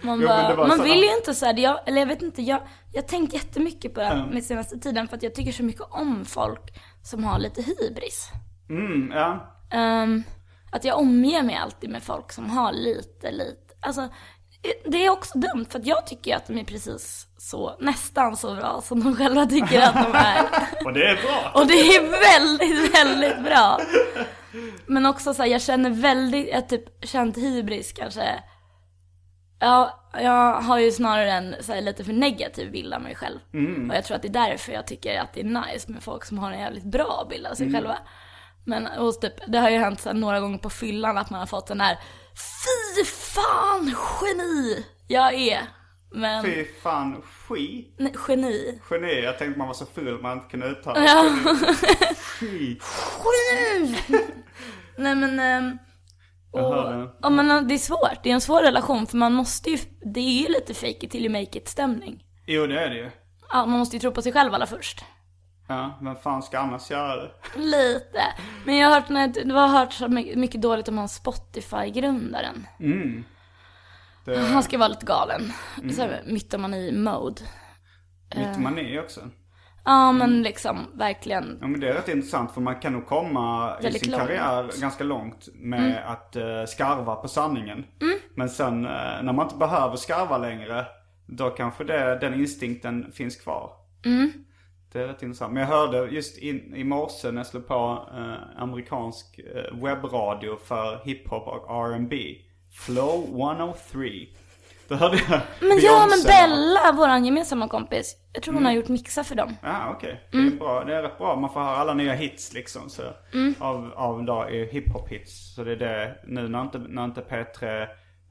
[0.00, 2.60] Man, Jo, bara, var man vill ju inte såhär, jag, eller jag vet inte, jag
[2.92, 5.62] jag har tänkt jättemycket på det här med senaste tiden för att jag tycker så
[5.62, 8.28] mycket om folk som har lite hybris.
[8.70, 9.54] mm, ja.
[9.70, 10.22] Ehm,
[10.72, 14.08] att jag omger mig alltid med folk som har lite, lite, alltså
[14.84, 18.54] det är också dumt för att jag tycker att de är precis så, nästan så
[18.54, 20.42] bra som de själva tycker att de är.
[20.84, 21.60] Och det är bra.
[21.60, 23.80] Och det är väldigt, väldigt bra.
[24.86, 28.42] Men också så här, jag känner väldigt, jag har typ känt hybris kanske.
[29.60, 33.38] Ja, jag har ju snarare en så här, lite för negativ bild av mig själv.
[33.90, 36.24] Och jag tror att det är därför jag tycker att det är nice med folk
[36.24, 37.98] som har en jävligt bra bild av sig själva.
[38.64, 41.40] Men och typ, det har ju hänt så här, några gånger på fyllan att man
[41.40, 41.98] har fått den här
[42.34, 45.77] Fy fan geni jag är.
[46.10, 47.94] Men, Fy fan, skit.
[47.98, 48.80] nej, geni.
[48.90, 51.30] Geni, jag tänkte man var så full man inte kunde uttala Ja.
[52.16, 52.82] Skit.
[53.24, 53.96] Geni!
[54.98, 55.38] Nej men,
[56.52, 56.66] Jag
[57.02, 58.22] och, ja, men det är svårt.
[58.22, 59.78] Det är en svår relation för man måste ju,
[60.14, 62.24] det är ju lite fake it till you make it stämning.
[62.46, 63.10] Jo, det är det ju.
[63.52, 65.04] Ja, man måste ju tro på sig själv allra först.
[65.68, 67.30] Ja, vem fan ska annars göra det?
[67.56, 68.22] Lite.
[68.66, 72.66] Men jag har hört, du har hört så mycket dåligt om han Spotify-grundaren.
[74.28, 75.52] Det Han ska vara lite galen.
[75.92, 77.42] Så här, mytomani-mode.
[78.36, 79.20] mytomani också.
[79.84, 81.58] Ja men liksom verkligen.
[81.60, 84.22] Ja, men det är rätt intressant för man kan nog komma i sin långt.
[84.22, 87.84] karriär ganska långt med att uh, skarva på sanningen.
[88.34, 90.86] Men sen uh, när man inte behöver skarva längre,
[91.26, 93.70] då kanske det, den instinkten finns kvar.
[94.92, 95.52] Det är rätt intressant.
[95.52, 100.56] Men jag hörde just in, i morse när jag slog på eh, amerikansk eh, webbradio
[100.56, 102.36] för hiphop och R&B
[102.72, 104.26] Flow 103.
[104.88, 106.28] Då hörde jag Men ja men Beyoncé.
[106.28, 108.16] Bella, våran gemensamma kompis.
[108.32, 109.56] Jag tror hon har gjort mixar för dem.
[109.62, 110.28] Ja, okej.
[110.32, 110.84] Det, är bra.
[110.84, 111.36] det är rätt bra.
[111.36, 112.90] Man får höra alla nya hits liksom.
[112.90, 113.02] Så,
[113.58, 115.54] Av, av då är hiphop-hits.
[115.54, 117.82] Så det är det, nu när inte, när inte P3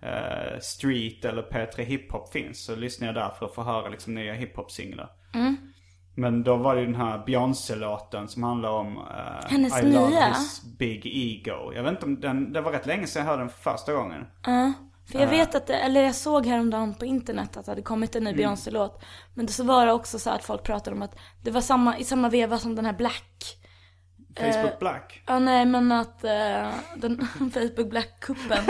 [0.01, 4.13] eh, Street eller P3 Hiphop finns så lyssnar jag där för att få höra liksom
[4.13, 5.09] nya hiphop-singlar.
[6.19, 10.09] Men då var det ju den här Beyoncé-låten som handlar om eh, Hennes I love
[10.09, 10.27] nya?
[10.27, 11.73] his big ego.
[11.73, 13.93] Jag vet inte om den, det var rätt länge sedan jag hörde den för första
[13.93, 14.25] gången.
[15.11, 18.15] För jag vet att, det, eller jag såg häromdagen på internet att det hade kommit
[18.15, 19.03] en ny Beyoncé-låt.
[19.33, 22.03] Men så var det också så att folk pratade om att det var samma, i
[22.03, 23.57] samma veva som den här Black.
[24.39, 25.23] Facebook Black.
[25.25, 28.63] Ja nej men att uh, den Facebook Black-kuppen.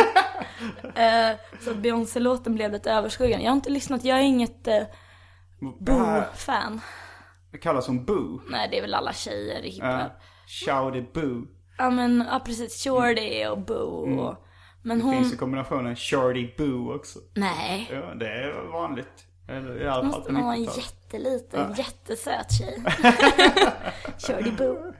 [0.83, 3.43] uh, så att Beyoncé-låten blev lite överskuggande.
[3.43, 4.73] Jag har inte lyssnat, jag är inget uh,
[7.61, 8.41] kallas som Boo.
[8.49, 9.89] Nej det är väl alla tjejer i hiphop.
[9.89, 10.05] Uh,
[10.47, 11.47] Shouty Boo.
[11.77, 14.35] Ja men ja precis, Shorty och Boo och,
[14.83, 17.19] Men Det hon, finns i kombinationen Shorty Boo också.
[17.35, 17.89] nej.
[17.91, 19.23] Ja, det är vanligt.
[19.49, 20.85] Eller i alla fall Måste på man vara en 90-talet.
[20.85, 22.83] jätteliten, jättesöt tjej.
[24.17, 24.93] Shorty Boo.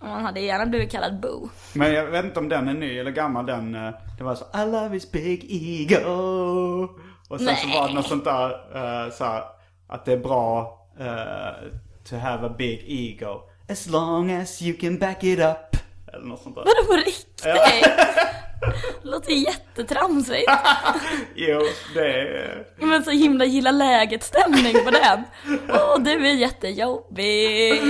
[0.00, 1.48] Och man hade gärna blivit kallad Boo.
[1.74, 3.46] Men jag vet inte om den är ny eller gammal.
[3.46, 6.88] Den, eh, det var så I love his big ego.
[7.28, 7.74] Och sen så Nej.
[7.78, 9.42] var det något sånt där eh, så här,
[9.88, 11.54] att det är bra eh,
[12.10, 13.42] to have a big ego.
[13.68, 15.76] As long as you can back it up.
[16.12, 16.62] Eller något sånt där.
[16.64, 17.46] Vadå på riktigt?
[19.02, 20.50] Låter jättetramsigt.
[21.34, 21.60] Jo,
[21.94, 22.66] det är...
[22.76, 25.22] Men så himla gilla läget-stämning på den.
[25.68, 27.82] Åh, du är jättejobbig.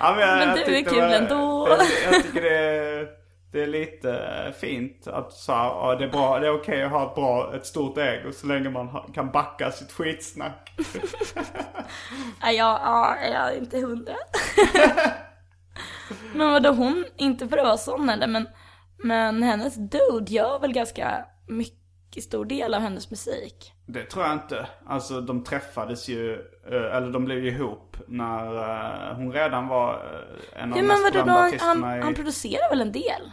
[0.00, 1.66] Ja, men, Men du är kul var- ändå.
[1.68, 3.08] Jag, jag tycker det är,
[3.52, 6.90] det är lite fint att så här, ja, det är bra, det är okej att
[6.90, 10.72] ha ett bra, ett stort ego så länge man ha, kan backa sitt skitsnack.
[12.42, 14.14] Jag, ja, jag är inte hundra.
[16.34, 18.48] men vadå, hon, inte för att vara sån eller, men,
[19.04, 23.72] men hennes dude gör väl ganska mycket stor del av hennes musik.
[23.86, 24.66] Det tror jag inte.
[24.86, 26.32] Alltså de träffades ju,
[26.70, 28.54] eh, eller de blev ju ihop när
[29.10, 32.02] eh, hon redan var eh, en av Ja de mest berömda artisterna han, i...
[32.02, 33.32] han producerar väl en del?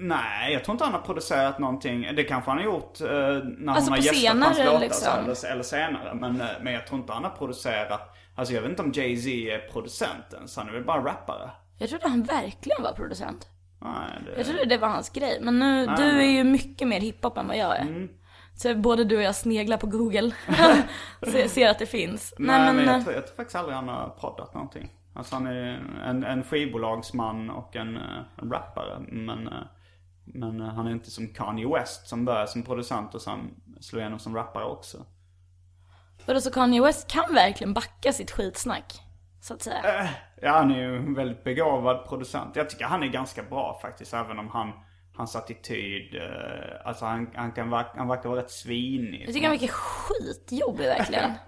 [0.00, 2.08] Nej, jag tror inte han har producerat någonting.
[2.16, 5.34] Det kanske han har gjort eh, när Alltså hon har gästat hans senare, låtar liksom.
[5.34, 6.14] så, eller, eller senare.
[6.14, 8.16] Men, eh, men jag tror inte han har producerat.
[8.34, 10.48] Alltså jag vet inte om Jay-Z är producenten.
[10.48, 11.50] Så han är väl bara rappare.
[11.78, 13.48] Jag trodde han verkligen var producent.
[13.78, 13.92] Nej,
[14.24, 14.36] det...
[14.36, 15.38] Jag trodde det var hans grej.
[15.40, 17.82] Men nu, du är ju mycket mer hiphop än vad jag är.
[17.82, 18.08] Mm.
[18.56, 20.30] Så både du och jag sneglar på google.
[21.22, 22.34] ser, ser att det finns.
[22.38, 24.90] Nej, men, eh, jag, tror, jag tror faktiskt aldrig han har poddat någonting.
[25.14, 28.02] Alltså han är en, en skivbolagsman och en, eh,
[28.42, 28.98] en rappare.
[29.08, 29.52] Men, eh,
[30.24, 34.00] men eh, han är inte som Kanye West som började som producent och sen slå
[34.00, 35.06] igenom som rappare också.
[36.26, 39.00] Vadå så Kanye West kan verkligen backa sitt skitsnack?
[39.40, 40.08] Så att säga.
[40.42, 42.56] Ja, han är ju en väldigt begåvad producent.
[42.56, 44.72] Jag tycker han är ganska bra faktiskt, även om han,
[45.16, 49.24] hans attityd, eh, alltså han, han, kan, han verkar vara rätt svinig.
[49.26, 51.30] Jag tycker han verkar skitjobbig verkligen.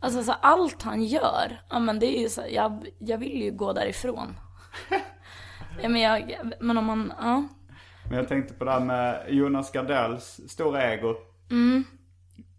[0.00, 3.50] Alltså så allt han gör, ja men det är ju så, jag, jag vill ju
[3.50, 4.36] gå därifrån.
[5.82, 7.48] Ja, men, jag, men om man, ja.
[8.08, 11.14] Men jag tänkte på det här med Jonas Gardells stora ego.
[11.50, 11.84] Mm.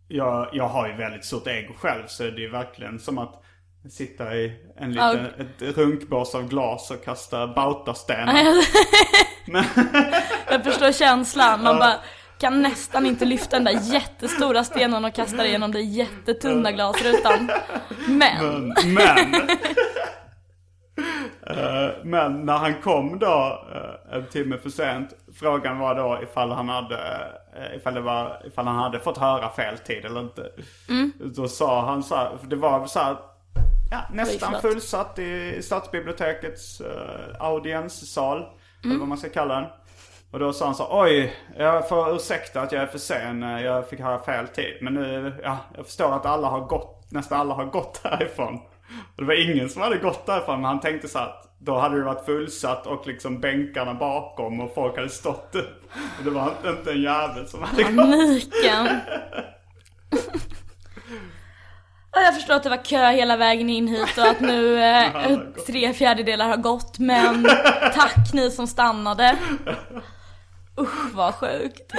[0.08, 3.44] Jag, jag har ju väldigt stort ego själv så det är verkligen som att
[3.90, 8.34] sitta i en liten, ett runkbås av glas och kasta bautastenar.
[10.52, 11.64] Jag förstår känslan.
[11.64, 11.96] Man bara
[12.40, 17.52] kan nästan inte lyfta den där jättestora stenen och kasta den genom den jättetunna glasrutan.
[18.08, 19.34] Men, Men!
[19.36, 19.42] Eh,
[22.04, 25.14] Men när han kom då eh, en timme för sent.
[25.40, 26.98] Frågan var då ifall han hade,
[27.58, 30.50] eh, ifall det var, ifall han hade fått höra fel tid eller inte.
[30.90, 31.12] Mm.
[31.20, 33.16] Då sa han så här, för det var så här,
[33.92, 36.88] ja, nästan fullsatt i stadsbibliotekets uh,
[37.40, 38.38] audienssal.
[38.38, 38.52] Mm.
[38.86, 39.66] Eller vad man ska kalla den.
[40.32, 43.44] Och då sa han så oj, jag får ursäkta att jag är för sen.
[43.44, 44.78] eh, Jag fick höra fel tid.
[44.82, 48.60] Men nu, ja, jag förstår att alla har gått, nästan alla har gått härifrån.
[49.16, 50.56] Det var ingen som hade gått därifrån.
[50.62, 54.74] Men han tänkte så att då hade det varit fullsatt och liksom bänkarna bakom och
[54.76, 55.92] folk hade stått upp.
[56.18, 57.96] Och det var inte- en jävel som hade gått.
[57.96, 58.88] paniken.
[62.12, 65.38] Ja, Jag förstår att det var kö hela vägen in hit och att nu eh,
[65.68, 67.00] tre fjärdedelar har gått.
[67.00, 67.44] Men
[67.94, 69.38] tack ni som stannade.
[70.80, 71.92] Usch vad sjukt.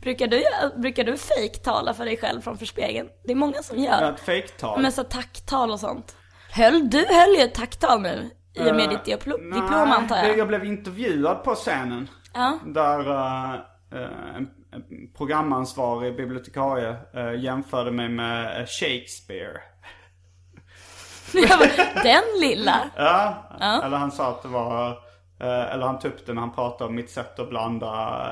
[0.00, 0.42] Brukar du,
[0.76, 3.08] brukar du fejktala för dig själv framför spegeln?
[3.24, 4.12] Det är många som gör.
[4.12, 4.82] ett fejktal.
[4.82, 6.16] Med så tacktal och sånt.
[6.50, 8.30] Höll, du höll ju ett tacktal nu.
[8.54, 10.38] I och med ditt diplo- diplom antar jag.
[10.38, 12.08] jag blev intervjuad på scenen.
[12.34, 12.58] Ja.
[12.66, 13.54] Där eh,
[14.00, 19.60] eh, en, en programansvarig bibliotekarie uh, jämförde mig med eh, Shakespeare.
[22.02, 22.80] Den lilla.
[22.96, 23.44] Ja,
[23.84, 24.96] eller han sa att det var, eh,
[25.46, 27.88] eller han tog upp det när han pratade om mitt sätt att blanda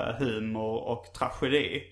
[0.09, 1.83] eh, humor och tragedi.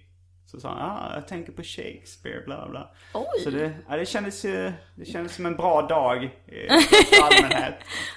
[0.47, 2.91] Så sa han, ja jag tänker på Shakespeare, bla bla.
[3.15, 3.25] Oj.
[3.45, 6.31] Så det, ja, det kändes ju, det kändes som en bra dag i
[7.23, 7.75] allmänhet.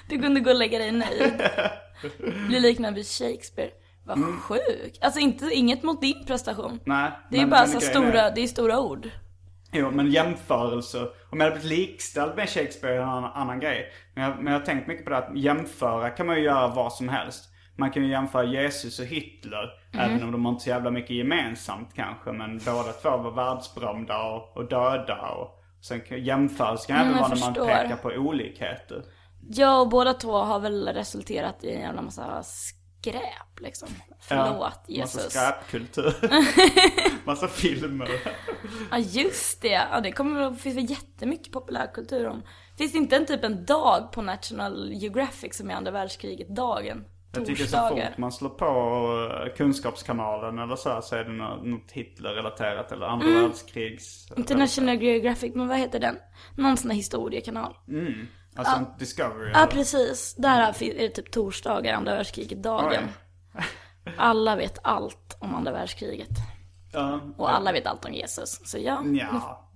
[0.08, 1.42] Du kunde gå och lägga dig nöjd.
[2.48, 3.70] Bli liknad vid Shakespeare.
[4.04, 4.98] Vad sjukt.
[5.04, 6.80] Alltså inte, inget mot din prestation.
[6.84, 9.10] Nej, Det är ju bara så stora, är- det är stora ord.
[9.72, 11.08] Jo, men jämförelse.
[11.30, 13.92] Om jag hade blivit likställd med Shakespeare är en annan, annan grej.
[14.14, 16.68] Men jag, men jag har tänkt mycket på det att jämföra kan man ju göra
[16.68, 17.44] vad som helst.
[17.76, 19.70] Man kan ju jämföra Jesus och Hitler.
[19.92, 20.10] Mm.
[20.10, 22.32] Även om de har inte så jävla mycket gemensamt kanske.
[22.32, 25.28] Men båda två var världsberömda och, och döda.
[25.28, 25.48] Och,
[25.80, 29.02] sen kan jämförelse kan även Mm, jag vara när man pekar på olikheter.
[29.50, 32.42] Jag och båda två har väl resulterat i en jävla massa
[33.00, 33.88] skräp liksom.
[34.20, 35.30] Förlåt Massa Jesus.
[35.32, 36.14] skräpkultur.
[37.26, 38.08] Massa filmer.
[38.90, 42.42] Ja just det, ja, det kommer, finns väl jättemycket populärkultur om.
[42.78, 47.04] Finns det inte en typ en dag på National Geographic som är andra världskriget-dagen?
[47.34, 48.66] Jag tycker så fort man slår på
[49.46, 53.42] eh, Kunskapskanalen eller så, här, så är det nå- något Hitler-relaterat eller andra Mm.
[53.42, 54.32] världskrigs...
[54.36, 56.16] International Geographic, men vad heter den?
[56.56, 57.74] Någon sån här historiekanal.
[58.58, 59.50] Alltså en Discovery.
[59.50, 59.66] Ja eller?
[59.72, 63.04] precis, där är det typ torsdagar, andra världskriget-dagen.
[64.16, 66.28] Alla vet allt om andra världskriget.
[66.92, 67.20] Ja.
[67.36, 68.60] Och alla vet allt om Jesus.
[68.70, 69.70] Så ja, Ja.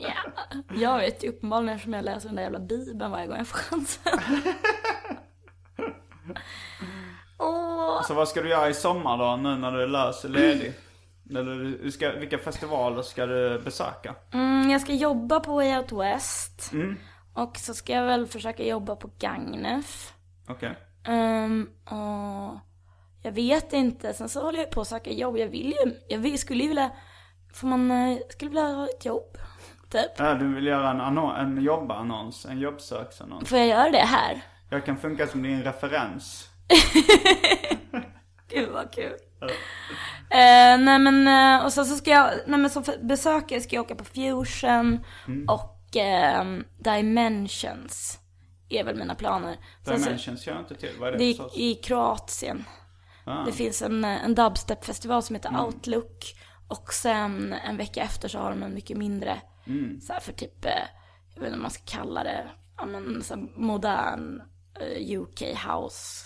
[0.00, 0.44] ja.
[0.74, 3.58] Jag vet ju uppenbarligen eftersom jag läser den där jävla bibeln varje gång jag får
[3.58, 4.18] chansen.
[7.38, 10.30] Åh, Så vad ska du göra i sommar då nu när du är lös och
[10.30, 10.72] ledig?
[11.30, 14.14] Eller du ska, vilka festivaler ska du besöka?
[14.32, 16.70] mm, jag ska jobba på Way Out West.
[17.38, 20.12] Och så ska jag väl försöka jobba på Gagnef.
[20.48, 20.78] Okej.
[21.08, 22.58] Um, och
[23.22, 25.36] jag vet inte, sen så håller jag på att söka jobb.
[25.38, 26.90] Jag vill ju, jag vill, skulle ju vilja,
[27.54, 29.38] får man, eh, skulle vilja ha ett jobb.
[29.90, 30.10] Typ.
[30.18, 33.48] Ja, du vill göra en, annon- en jobbannons, en jobbsöksannons.
[33.48, 34.42] Får jag göra det här?
[34.70, 36.48] Jag kan funka som din referens.
[38.48, 39.16] Gud vad kul.
[40.30, 43.84] Eh, nej men, eh, och sen så ska jag, nej men som besökare ska jag
[43.84, 45.04] åka på Fusion
[45.48, 48.18] och ehm, Dimensions.
[48.68, 49.56] Är väl mina planer.
[49.84, 50.90] Så- Dimensions jag inte till.
[50.98, 52.64] Vad är det, det är i Kroatien.
[53.24, 53.44] Ah.
[53.44, 56.34] Det finns en, eh, en dubstep-festival som heter Outlook.
[56.68, 59.40] Och sen en vecka efter så har de en mycket mindre,
[60.00, 60.70] så här för typ, eh,
[61.34, 64.42] jag vet inte vad man ska kalla det, ja men så modern
[64.80, 66.24] eh, UK house.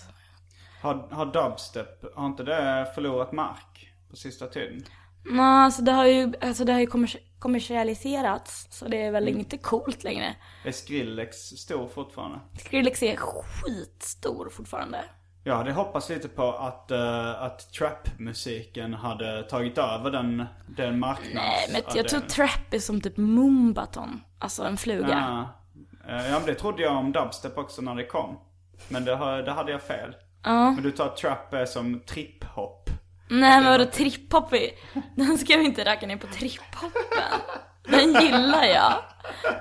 [0.82, 4.84] Har, har dubstep, har inte det förlorat mark på sista tiden?
[5.24, 8.66] Nej, alltså det har ju, alltså det har ju kommers- kommersialiserats.
[8.70, 10.34] Så det är väl inte coolt längre.
[10.64, 12.40] Är Skrillex stor fortfarande?
[12.58, 15.04] Skrillex är skitstor fortfarande.
[15.44, 20.44] Jag hade hoppats lite på att, uh, att trap-musiken hade tagit över den,
[20.76, 21.34] den marknads...
[21.34, 24.20] Nej men jag tror trap är som typ mumbaton.
[24.38, 25.08] Alltså en fluga.
[25.08, 25.48] Ja.
[26.14, 28.38] Uh, ja men det trodde jag om dubstep också när det kom.
[28.88, 30.16] Men det, det hade jag fel.
[30.44, 30.70] Ja.
[30.70, 32.90] Men du tar trap är som trip-hop.
[33.32, 34.70] Nej men vadå trip-hop är...
[35.16, 37.40] Den ska vi inte racka ner på trip-hoppen.
[37.84, 38.94] Den gillar jag.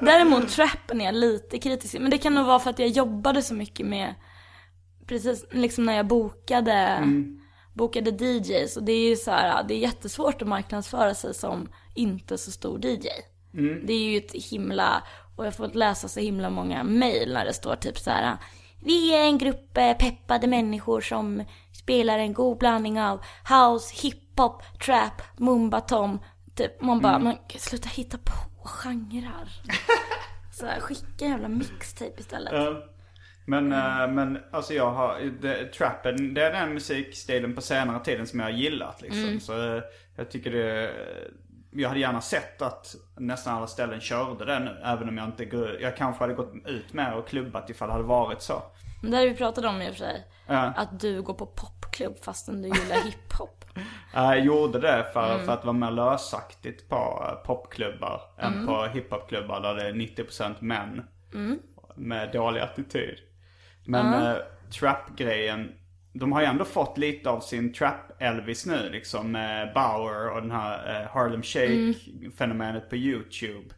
[0.02, 3.42] Däremot trappen är jag lite kritisk Men det kan nog vara för att jag jobbade
[3.42, 4.16] så mycket med
[5.08, 7.42] Precis liksom när jag bokade mm.
[7.74, 11.70] Bokade DJs och det är ju så här, det är jättesvårt att marknadsföra sig som
[11.96, 13.08] inte så stor DJ.
[13.54, 13.86] Mm.
[13.86, 15.04] Det är ju ett himla,
[15.36, 18.38] och jag får läsa så himla många mail när det står typ så här.
[18.82, 24.64] Vi är en grupp eh, peppade människor som spelar en god blandning av house, hiphop,
[24.86, 26.20] trap, mumba-tom.
[26.56, 27.24] Typ, man bara, mm.
[27.24, 29.62] man sluta hitta på genrer.
[30.54, 32.54] så här, skicka en jävla mixtape istället.
[32.54, 32.78] Uh.
[33.46, 34.02] Men, mm.
[34.02, 38.40] äh, men alltså jag har, det, trappen, det är den musikstilen på senare tiden som
[38.40, 39.24] jag har gillat liksom.
[39.24, 39.40] Mm.
[39.40, 39.84] Så äh,
[40.16, 40.94] jag tycker det,
[41.72, 44.68] jag hade gärna sett att nästan alla ställen körde den.
[44.68, 45.44] Även om jag inte,
[45.80, 48.64] jag kanske hade gått ut med och klubbat ifall det hade varit så.
[49.02, 50.28] Det har vi pratat om i och för sig.
[50.48, 50.74] Ja.
[50.76, 53.66] Att du går på popklubb fastän du gillar hiphop.
[54.14, 55.46] jag gjorde det för, mm.
[55.46, 58.22] för att vara mer lösaktigt på popklubbar.
[58.38, 58.60] Mm.
[58.60, 61.06] Än på hiphopklubbar där det är 90% män.
[61.34, 61.60] Mm.
[61.96, 63.18] Med dålig attityd.
[63.86, 64.30] Men uh.
[64.30, 64.38] äh,
[64.80, 65.72] trap-grejen,
[66.14, 69.32] de har ju ändå fått lite av sin trap-Elvis nu liksom.
[69.32, 73.76] Med Bauer och den här äh, Harlem Shake-fenomenet på YouTube.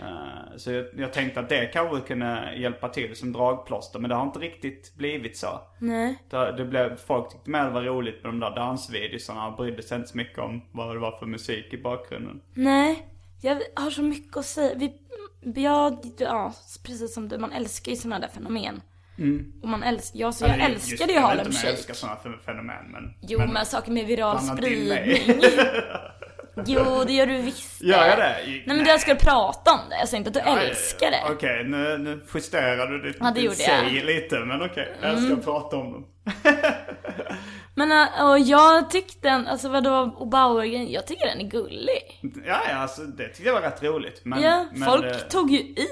[0.00, 3.98] Uh, så jag, jag, tänkte att det kanske kunde hjälpa till som dragplåster.
[3.98, 5.60] Men det har inte riktigt blivit så.
[5.78, 6.22] Nej.
[6.30, 9.82] Det, det blev, folk tyckte mer det var roligt med de där dansvideosarna och brydde
[9.82, 12.40] sig inte så mycket om vad det var för musik i bakgrunden.
[12.54, 13.06] Nej.
[13.42, 14.74] Jag har så mycket att säga.
[14.76, 14.92] Vi,
[15.62, 16.52] jag, ja,
[16.84, 18.80] precis som du, man älskar ju sådana där fenomen.
[19.20, 19.52] Mm.
[19.62, 21.66] Och man älskar, ja, så jag alltså, älskade ju Harlem Shake.
[21.66, 22.16] Jag älskar sådana
[22.46, 23.14] fenomen men...
[23.20, 25.18] Jo men, men saker med viral spridning.
[26.66, 27.82] jo det gör du visst.
[27.82, 28.36] Gör jag det?
[28.46, 29.96] Nej, men du älskar att prata om det.
[29.98, 31.22] Jag säger inte att du ja, älskar det.
[31.24, 34.04] Okej, okay, nu, nu justerar du ditt, ja, det säg jag.
[34.04, 34.38] lite.
[34.38, 35.40] Men okej, okay, jag älskar mm.
[35.40, 36.06] prata om dem.
[37.74, 42.20] men äh, och jag tyckte, alltså vadå, och bauer jag tycker den är gullig.
[42.46, 44.20] Ja, ja, alltså det tyckte jag var rätt roligt.
[44.24, 45.18] Men, ja, men folk det...
[45.18, 45.88] tog ju i.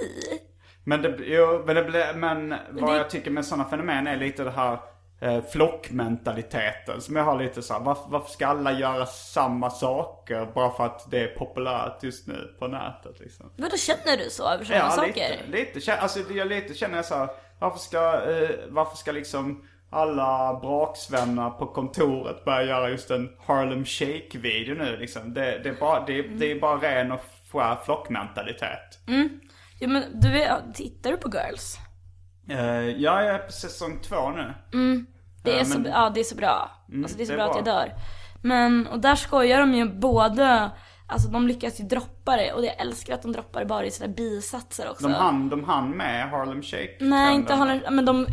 [0.89, 2.97] Men, det, jo, men, det men vad det...
[2.97, 4.78] jag tycker med sådana fenomen är lite det här
[5.20, 7.01] eh, flockmentaliteten.
[7.01, 10.86] Som jag har lite så här, varför, varför ska alla göra samma saker bara för
[10.86, 13.51] att det är populärt just nu på nätet liksom?
[13.57, 15.36] Vadå känner du så över sådana ja, saker?
[15.47, 17.28] Lite, lite, alltså jag lite känner jag så här,
[17.59, 23.84] varför ska, eh, varför ska liksom alla braksvänner på kontoret börja göra just en Harlem
[23.84, 25.34] Shake-video nu liksom.
[25.34, 27.20] Det, det, är bara, det, det är bara ren och
[27.53, 28.99] skär flockmentalitet.
[29.09, 29.41] Mm.
[29.78, 31.78] Ja men du vet, tittar du på Girls?
[32.50, 34.54] Uh, ja, jag är på säsong två nu.
[34.72, 35.06] Mm.
[35.44, 36.70] Det är, uh, så, ja, det är så bra.
[36.88, 37.94] Mm, alltså det är så det är bra, bra, att jag dör.
[38.42, 40.70] Men, och där skojar de ju både,
[41.06, 42.52] alltså de lyckas ju droppa det.
[42.52, 45.08] Och jag älskar att de droppar det bara i sådana bisatser också.
[45.08, 46.96] De hann, de hann med Harlem Shake?
[47.00, 48.26] Nej, inte Harlem, men de,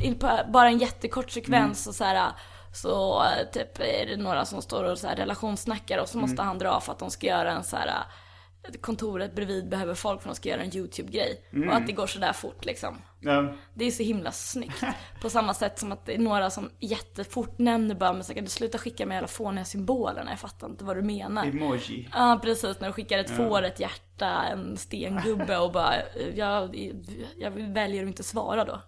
[0.53, 1.89] bara en jättekort sekvens mm.
[1.89, 2.31] och så här.
[2.73, 3.23] Så
[3.53, 6.47] typ är det några som står och så här relationssnackar och så måste mm.
[6.47, 7.91] han dra för att de ska göra en så här
[8.81, 11.45] kontoret bredvid behöver folk för att de ska göra en YouTube-grej.
[11.53, 11.69] Mm.
[11.69, 13.01] Och att det går sådär fort liksom.
[13.19, 13.53] Ja.
[13.73, 14.83] Det är så himla snyggt.
[15.21, 18.43] På samma sätt som att det är några som jättefort nämner bara, men så kan
[18.43, 21.45] du sluta skicka med alla fåniga symbolerna, jag fattar inte vad du menar.
[21.45, 22.09] Emoji.
[22.13, 23.35] Ja precis, när du skickar ett ja.
[23.35, 25.93] får, ett hjärta, en stengubbe och bara,
[26.35, 26.75] jag,
[27.37, 28.81] jag väljer att inte svara då.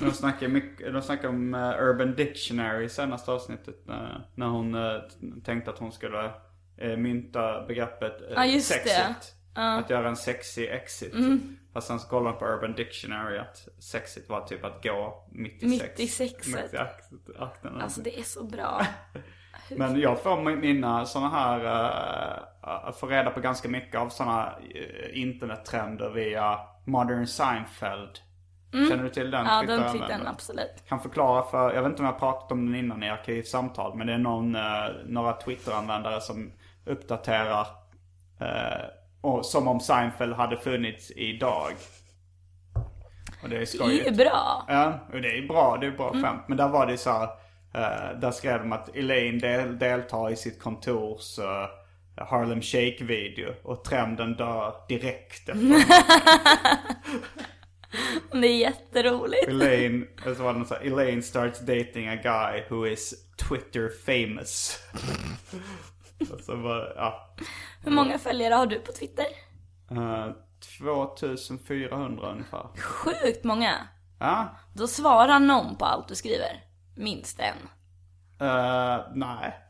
[0.00, 3.84] De snackar, mycket, de snackar om uh, Urban Dictionary i senaste avsnittet.
[3.88, 5.00] Uh, när hon uh,
[5.44, 6.30] tänkte att hon skulle
[6.82, 9.34] eh, mynta begreppet eh, ja, just sexigt.
[9.54, 9.60] Det.
[9.60, 9.66] Uh.
[9.66, 11.14] Att göra en sexy exit.
[11.14, 11.56] Mm.
[11.72, 15.62] Fast sen så kollar man på Urban Dictionary att sexigt var typ att gå mitt
[15.62, 16.00] i mitt sex.
[16.00, 16.62] I sexet.
[16.62, 17.80] Mitt i akten.
[17.80, 18.86] Alltså det är så bra.
[19.76, 21.60] Men jag får mina sådana här,
[22.86, 28.18] uh, får reda på ganska mycket av sådana uh, internettrender via Modern Seinfeld.
[28.72, 28.88] Mm.
[28.88, 29.46] Känner du till den?
[29.46, 30.84] Ja, den twittern, absolut.
[30.88, 33.96] Kan förklara för, jag vet inte om jag har pratat om den innan i arkivsamtal,
[33.96, 34.62] men det är någon, uh,
[35.06, 36.52] några Twitter-användare som
[36.86, 37.66] uppdaterar
[38.40, 38.84] eh,
[39.20, 41.72] och, som om Seinfeld hade funnits idag.
[43.42, 44.04] Och det är skojigt.
[44.04, 44.64] Det är bra.
[44.68, 45.78] Ja, och det är bra.
[45.80, 46.22] Det är bra mm.
[46.22, 46.42] skämt.
[46.48, 47.28] Men där var det så här,
[47.74, 51.66] eh, där skrev de att Elaine del, deltar i sitt kontors uh,
[52.16, 55.84] Harlem Shake-video och trenden dör direkt efter
[58.40, 59.48] Det är jätteroligt.
[59.48, 63.14] Elaine, så var det så här, Elaine starts dating a guy who is
[63.48, 64.78] Twitter famous.
[66.32, 67.34] Alltså bara, ja.
[67.84, 69.26] Hur många följare har du på Twitter?
[69.92, 70.26] Uh, eh,
[70.78, 72.66] 2400 ungefär.
[72.76, 73.74] Sjukt många.
[74.20, 74.56] Ja.
[74.74, 76.64] Då svarar någon på allt du skriver.
[76.96, 77.56] Minst en.
[78.48, 79.54] Eh, nej.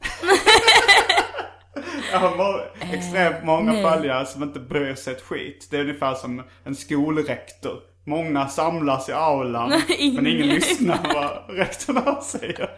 [2.13, 3.85] Jag har extremt många nej.
[3.85, 5.69] följare som inte bryr sig ett skit.
[5.71, 7.81] Det är ungefär som en skolrektor.
[8.05, 10.49] Många samlas i aulan, men ingen ingen.
[10.49, 12.71] lyssnar vad rektorn säger.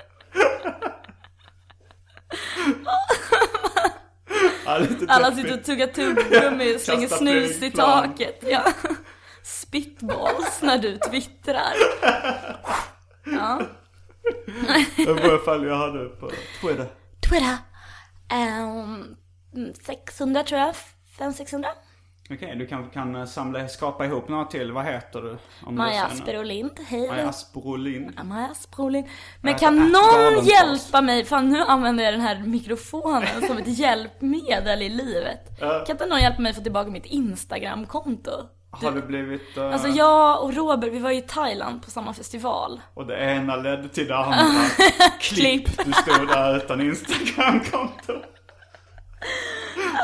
[4.63, 4.63] ja, lite
[5.08, 8.44] Alla sitter och tuggar tuggummi och slänger snus i taket.
[8.48, 8.64] Ja.
[9.42, 11.72] Spitballs när du twittrar.
[13.26, 13.60] Ja.
[14.96, 16.86] Hur många följare har du på Twitter?
[17.28, 17.56] Twitter.
[18.32, 20.74] Um, 600 tror jag.
[21.18, 21.66] 500-600.
[22.30, 24.72] Okej, du kanske kan eh, samla, skapa ihop några till.
[24.72, 25.36] Vad heter du?
[25.66, 26.14] Om Maja du.
[26.14, 26.70] Asperolind.
[26.86, 27.08] Hej.
[27.08, 28.18] Maja Asperolin.
[28.24, 29.06] Maja Asperolind.
[29.40, 31.24] Men kan någon hjälpa mig?
[31.24, 35.58] Fan nu använder jag den här mikrofonen som ett hjälpmedel i livet.
[35.58, 38.30] Kan inte någon hjälpa mig få tillbaka mitt Instagramkonto?
[38.70, 39.56] Har du blivit...
[39.56, 42.80] eh, Alltså jag och Robert, vi var ju i Thailand på samma festival.
[42.94, 44.64] Och det ena ledde till det andra.
[45.20, 45.84] Klipp.
[45.84, 48.12] Du stod där utan Instagramkonto.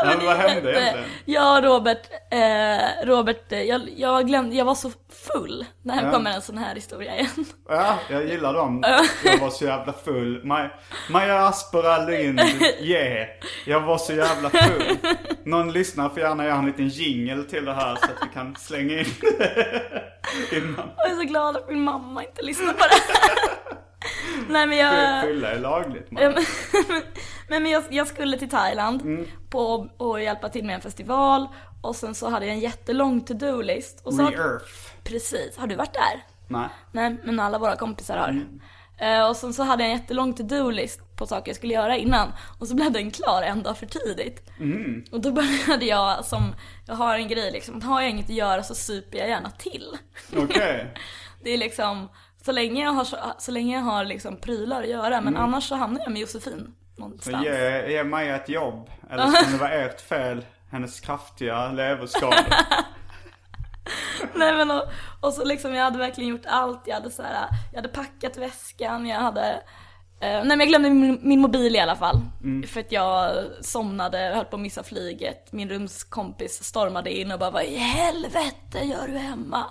[0.04, 1.06] Nej, men vad hände egentligen?
[1.24, 4.90] Jag och Robert, eh, Robert, jag, jag glömde, jag var så
[5.32, 5.64] full.
[5.82, 6.10] När Ja.
[6.10, 7.44] kommer en sån här historia igen.
[7.68, 8.84] Ja, jag gillar dem.
[9.24, 10.44] Jag var så jävla full.
[10.44, 10.70] Maj,
[11.10, 12.40] Maja Aspera Lind,
[12.80, 13.28] yeah.
[13.66, 14.96] Jag var så jävla full.
[15.44, 18.56] Någon lyssnar får gärna göra en liten jingle till det här så att vi kan
[18.56, 19.06] slänga in
[20.52, 20.90] innan.
[20.96, 23.76] Jag är så glad att min mamma inte lyssnar på det.
[24.48, 25.22] Nej men jag...
[25.24, 26.10] Fylla är lagligt.
[26.10, 26.22] Man.
[26.88, 27.02] men-
[27.62, 29.26] Men, jag, jag skulle till Thailand Mm.
[29.50, 31.48] på och hjälpa till med en festival
[31.82, 34.00] och sen så hade jag en jättelång to-do-list.
[34.04, 34.92] Och så har- Re-earth.
[35.04, 36.24] Precis, har du varit där?
[36.48, 36.68] Nej.
[36.92, 38.28] Nej, men alla våra kompisar har.
[38.28, 38.60] Mm.
[38.98, 42.32] Eh, och sen så hade jag en jättelång to-do-list på saker jag skulle göra innan.
[42.58, 44.50] Och så blev den klar en dag för tidigt.
[44.60, 45.04] Mm.
[45.12, 46.54] Och då började jag som,
[46.86, 49.86] jag har en grej liksom, har jag inget att göra så super jag gärna till.
[50.36, 50.94] Okej.
[51.42, 52.08] Det är liksom,
[52.50, 53.06] så länge jag har,
[53.38, 56.52] så, länge jag har liksom prylar att göra, men annars så hamnar jag med Josefin
[56.52, 56.72] Mm.
[56.94, 57.44] Så någonstans.
[57.44, 58.90] ge, ge Maja ett jobb.
[59.10, 60.44] Eller så kan det vara ert fel.
[60.70, 62.34] Hennes kraftiga leverskador.
[64.34, 64.82] Nej men och,
[65.20, 66.82] och så liksom jag hade verkligen gjort allt.
[66.84, 69.62] Jag hade så här, jag hade packat väskan, jag hade
[70.20, 72.20] nej men jag glömde min, min mobil i alla fall.
[72.66, 75.52] För att jag somnade, höll på att missa flyget.
[75.52, 79.64] Min rumskompis stormade in och bara vad i helvete gör du hemma?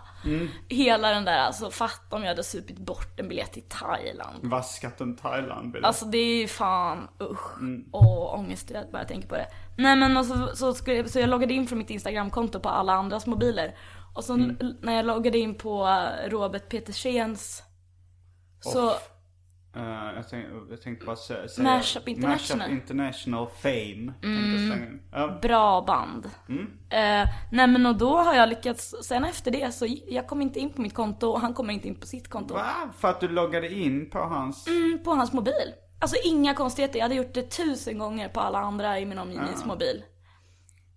[0.69, 4.39] Hela den där, alltså fatta om jag hade supit bort en biljett till Thailand.
[4.51, 5.85] Vaskat en thailand -bild.
[5.85, 7.57] Alltså det är ju fan usch.
[7.91, 9.47] Och ångest jag bara tänker på det.
[9.77, 12.69] Nej men och så, så, skulle jag, så jag loggade in från mitt instagramkonto på
[12.69, 13.75] alla andras mobiler.
[14.15, 17.63] Och så l- när jag loggade in på eh, Robert Petersens
[18.61, 18.93] så,
[19.75, 21.63] Eh, jag, tänkte, jag tänkte bara sä- säga...
[21.63, 22.57] Mashup International.
[22.59, 24.13] Mashup International Fame.
[24.23, 25.01] in.
[25.11, 25.39] Ja.
[25.41, 26.25] bra band.
[26.89, 30.59] Eh, nej men och då har jag lyckats, sen efter det så jag kom inte
[30.59, 32.53] in på mitt konto och han kommer inte in på sitt konto.
[32.53, 32.65] Va?
[32.97, 34.67] För att du loggade in på hans...
[34.67, 35.73] Mm, på hans mobil.
[35.99, 39.65] Alltså inga konstigheter, jag hade gjort det tusen gånger på alla andra i min omgivnings
[39.65, 40.03] mobil.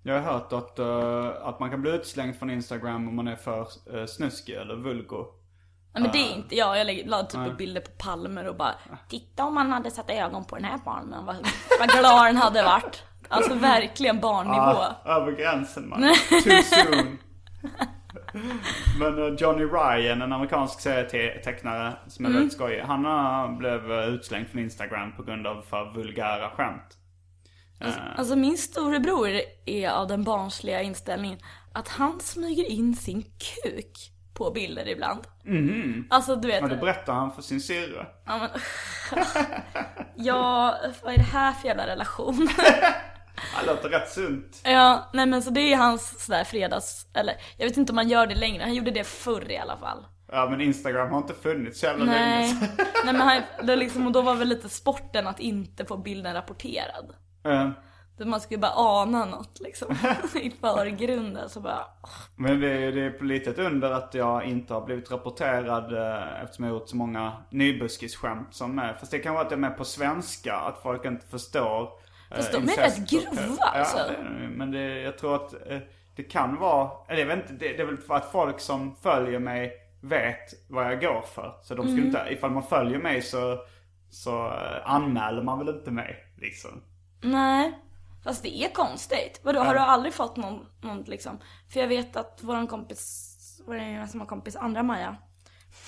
[0.03, 3.37] Jag har hört att, eh, att man kan bli utslängd från Instagram om man är
[3.37, 3.61] för
[3.95, 5.27] uh, snuskig eller vulgo.
[5.95, 8.57] Nej men det är inte jag, jag lägger- la typ upp bilder på palmer och
[8.57, 8.74] bara
[9.09, 11.36] Titta om man hade satt ögon på den här palmen, vad,
[11.80, 13.03] vad glad den hade varit.
[13.28, 14.55] Alltså verkligen barnnivå.
[14.55, 16.01] Ah, över gränsen man.
[16.28, 17.18] Too soon.
[18.99, 22.40] Men eh, Johnny Ryan, en amerikansk serietecknare som är Mm.
[22.40, 22.80] väldigt skojig.
[22.80, 26.99] Han uh, blev eh, utslängd från Instagram på grund av för vulgära skämt.
[28.16, 29.28] Alltså min storebror
[29.66, 31.38] är av den barnsliga inställningen
[31.74, 35.20] att han smyger in sin kuk på bilder ibland.
[36.11, 36.62] Alltså du vet.
[36.62, 38.07] Och det berättar han för sin syrra.
[38.26, 38.51] Ja, men,
[40.16, 42.49] ja, vad är det här för jävla relation?
[43.61, 44.61] Det låter rätt sunt.
[44.64, 48.09] ja, nej men så det är hans sådär fredags, eller jag vet inte om han
[48.09, 50.07] gör det längre, han gjorde det förr i alla fall.
[50.33, 52.18] Ja men Instagram har inte funnits så jävla länge.
[52.18, 55.85] Nej, så- nej men han, det liksom, och då var väl lite sporten att inte
[55.85, 57.14] få bilden rapporterad.
[57.45, 57.70] Eh,
[58.23, 59.93] Så man skulle bara ana något liksom
[60.43, 61.85] i förgrunden så bara,
[62.37, 65.93] Men det är, det är på lite ett under att jag inte har blivit rapporterad
[65.93, 68.95] eh, eftersom jag har gjort så många nybuskisskämt som är.
[68.95, 71.83] Fast det kan vara att det är med på svenska, att folk inte förstår.
[72.31, 73.99] eh, Fast de är rätt grova, alltså.
[73.99, 75.79] Ja, det men det, jag tror att eh,
[76.16, 78.97] det kan vara, eller jag vet inte, det, det är väl för att folk som
[78.97, 81.55] följer mig vet vad jag går för.
[81.62, 82.07] Så de skulle Mm.
[82.07, 83.59] inte, ifall man följer mig så,
[84.11, 86.83] så eh, anmäler man väl inte mig liksom.
[87.20, 87.79] nej.
[88.25, 89.41] Fast det är konstigt.
[89.43, 91.39] Vadå, har du aldrig fått någon, någon liksom?
[91.73, 93.29] För jag vet att våran kompis,
[93.66, 95.16] vår gemensamma kompis, andra Maja.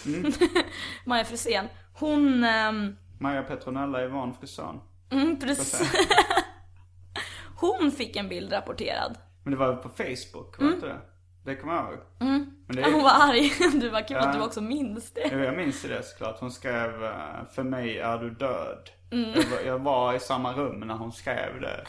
[1.07, 4.81] Maja Frisén, hon, ehm, Maja Petronella är van frisön.
[5.11, 5.93] mm, precis.
[7.57, 9.19] hon fick en bild rapporterad.
[9.43, 11.01] Men det var på Facebook, var inte det?
[11.45, 12.01] Det kommer jag ihåg.
[12.19, 13.53] Men det Ja, Hon var arg.
[13.81, 14.29] Du var kul Ja.
[14.29, 15.29] att du också minns det.
[15.33, 16.41] Jo, jag minns det såklart.
[16.41, 18.91] Hon skrev eh, För mig är du död.
[19.15, 19.31] Mm.
[19.35, 21.85] Jag, var, jag var i samma rum när hon skrev det.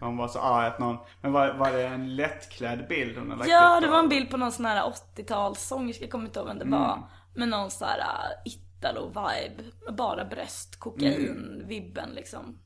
[0.00, 3.50] Hon var så arg att någon, men var, var det en lättklädd bild hon hade
[3.50, 6.58] Ja, det var en bild på någon sån här 80-talssångerska, jag kommer inte ihåg vem
[6.58, 7.02] det var.
[7.34, 9.92] Med någon sån här uh, Italo-vibe.
[9.92, 12.58] Bara bröst, kokain-vibben liksom.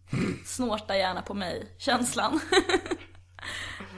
[0.45, 2.41] Snorta gärna på mig, känslan.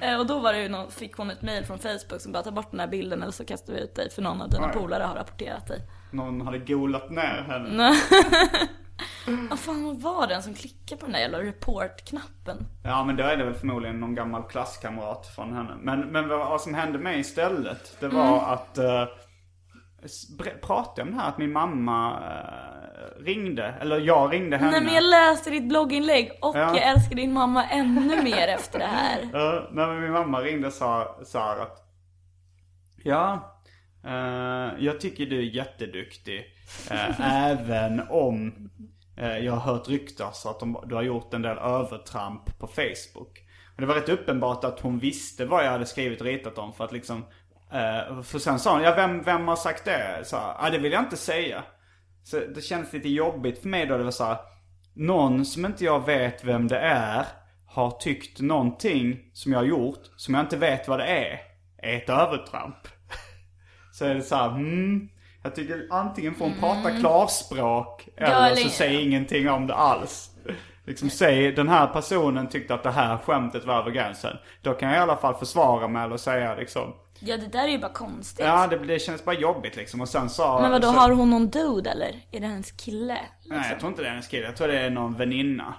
[0.00, 2.42] Eh, och då var det ju någon, fick hon ett mail från Facebook som bara
[2.42, 4.68] ta bort den här bilden eller så kastar vi ut dig för någon av dina
[4.68, 5.80] polare har rapporterat dig.
[6.10, 7.94] Någon hade golat ner henne.
[9.26, 9.46] Nej.
[9.50, 12.66] Vad fan var den som klickade på den där jävla report-knappen?
[12.84, 15.74] Ja men då är det väl förmodligen någon gammal klasskamrat från henne.
[15.82, 18.44] Men, men vad, vad som hände mig istället, det var Mm.
[18.44, 18.78] att...
[18.78, 19.04] Uh,
[20.62, 23.64] pratade jag om det här att min mamma eh, ringde?
[23.80, 24.70] Eller jag ringde henne.
[24.70, 26.60] Nej men jag läste ditt blogginlägg och Ja.
[26.76, 29.18] jag älskar din mamma ännu mer efter det här.
[29.32, 31.78] Ja, nej, men min mamma ringde och sa här att
[33.04, 33.56] Ja,
[34.04, 36.44] eh, jag tycker du är jätteduktig.
[36.90, 37.20] eh,
[37.50, 38.86] även om eh,
[39.16, 43.42] Eh, jag har hört ryktas att de, du har gjort en del övertramp på Facebook.
[43.76, 46.72] Men det var rätt uppenbart att hon visste vad jag hade skrivit och ritat om
[46.72, 47.24] för att liksom
[47.72, 50.22] eh, För sen sa hon, ja vem, vem har sagt det?
[50.24, 51.64] Så, ja det vill jag inte säga.
[52.24, 53.98] Så det kändes lite jobbigt för mig då.
[53.98, 54.38] Det var så här,
[54.94, 57.26] någon som inte jag vet vem det är
[57.66, 61.40] har tyckt någonting som jag har gjort som jag inte vet vad det är.
[61.82, 62.88] Är ett övertramp.
[63.92, 65.08] Så är det så här, hmm.
[65.46, 70.30] Jag tycker antingen får hon prata klarspråk eller så säg ingenting om det alls.
[70.84, 74.36] Liksom säg, den här personen tyckte att det här skämtet var över gränsen.
[74.62, 76.94] Då kan jag i alla fall försvara mig eller säga liksom.
[77.20, 78.46] Ja det där är ju bara konstigt.
[78.46, 80.00] Ja det, det känns bara jobbigt liksom.
[80.00, 80.60] Och sen sa...
[80.60, 82.20] Men vadå, så, har hon någon dude eller?
[82.30, 83.18] Är det hennes kille?
[83.44, 84.46] Nej jag tror inte det är hennes kille.
[84.46, 85.74] Jag tror det är någon väninna.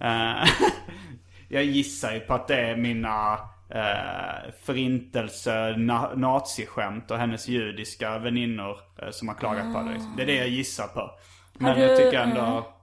[0.00, 0.48] Eh,
[1.48, 3.38] jag gissar ju på att det är mina
[3.74, 9.92] uh, förintelse na- naziskämt och hennes judiska väninnor eh, som har klagat på det.
[9.92, 10.14] liksom.
[10.16, 11.10] Det är det jag gissar på.
[11.58, 12.76] Men du, jag tycker ändå...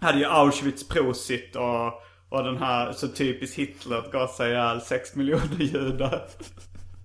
[0.00, 1.86] Hade ju Auschwitz Prosit och,
[2.28, 6.22] och den här så typiskt Hitler att gav sig ihjäl 6 miljoner judar.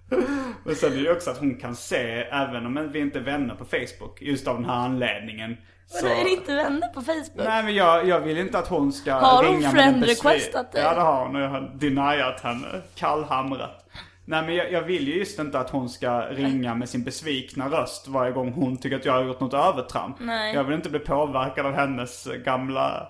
[0.65, 3.23] Men sen är det ju också att hon kan se, även om vi inte är
[3.23, 5.57] vänner på Facebook, just av den här anledningen.
[5.87, 6.07] Så...
[6.07, 7.31] Är det inte vänner på Facebook?
[7.35, 10.15] Nej men jag, jag vill inte att hon ska Har hon ringa friend med en
[10.15, 10.83] besvi- requestat dig?
[10.83, 13.85] Ja det har hon och jag har deniat henne, kallhamrat.
[14.25, 17.69] Nej men jag, jag vill ju just inte att hon ska ringa med sin besvikna
[17.69, 20.15] röst varje gång hon tycker att jag har gjort något övertramp.
[20.19, 20.53] Nej.
[20.55, 23.07] Jag vill inte bli påverkad av hennes gamla,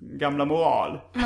[0.00, 1.00] gamla moral.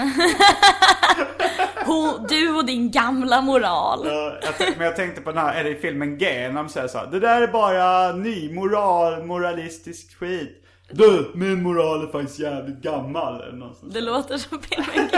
[1.86, 4.00] Hon, du och din gamla moral.
[4.04, 6.68] Ja, jag men jag tänkte på den här, är det i filmen G när de
[6.68, 10.65] säger så här, Det där är bara ny moral, moralistisk skit.
[10.90, 13.40] Du, min moral är faktiskt jävligt gammal.
[13.40, 13.94] Eller något sånt.
[13.94, 15.08] Det låter som filmen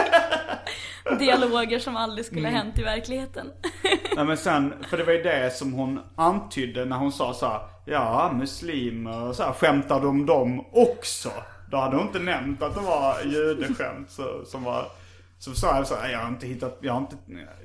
[1.19, 2.55] Dialoger som aldrig skulle Mm.
[2.55, 3.47] hänt i verkligheten.
[4.17, 7.47] Nej men sen, för det var ju det som hon antydde när hon sa så
[7.47, 11.31] här, Ja, muslimer och så här, skämtar de dem också?
[11.71, 14.85] Då hade hon inte nämnt att det var judeskämt så, som var
[15.39, 17.17] Så sa jag så här, jag har inte hittat, jag har inte,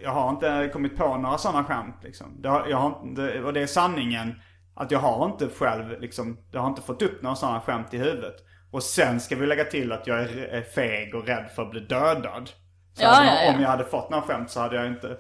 [0.04, 2.28] jag har inte kommit på några sådana skämt liksom.
[2.41, 4.36] Det jag har, det, och det är sanningen
[4.76, 7.97] att jag har inte själv liksom, jag har inte fått upp några sådana skämt i
[7.97, 8.36] huvudet.
[8.71, 11.80] Och sen ska vi lägga till att jag är, feg och rädd för att bli
[11.80, 12.49] dödad.
[12.93, 13.55] Så Ja, hade, ja, ja.
[13.55, 15.17] om jag hade fått några skämt så hade jag inte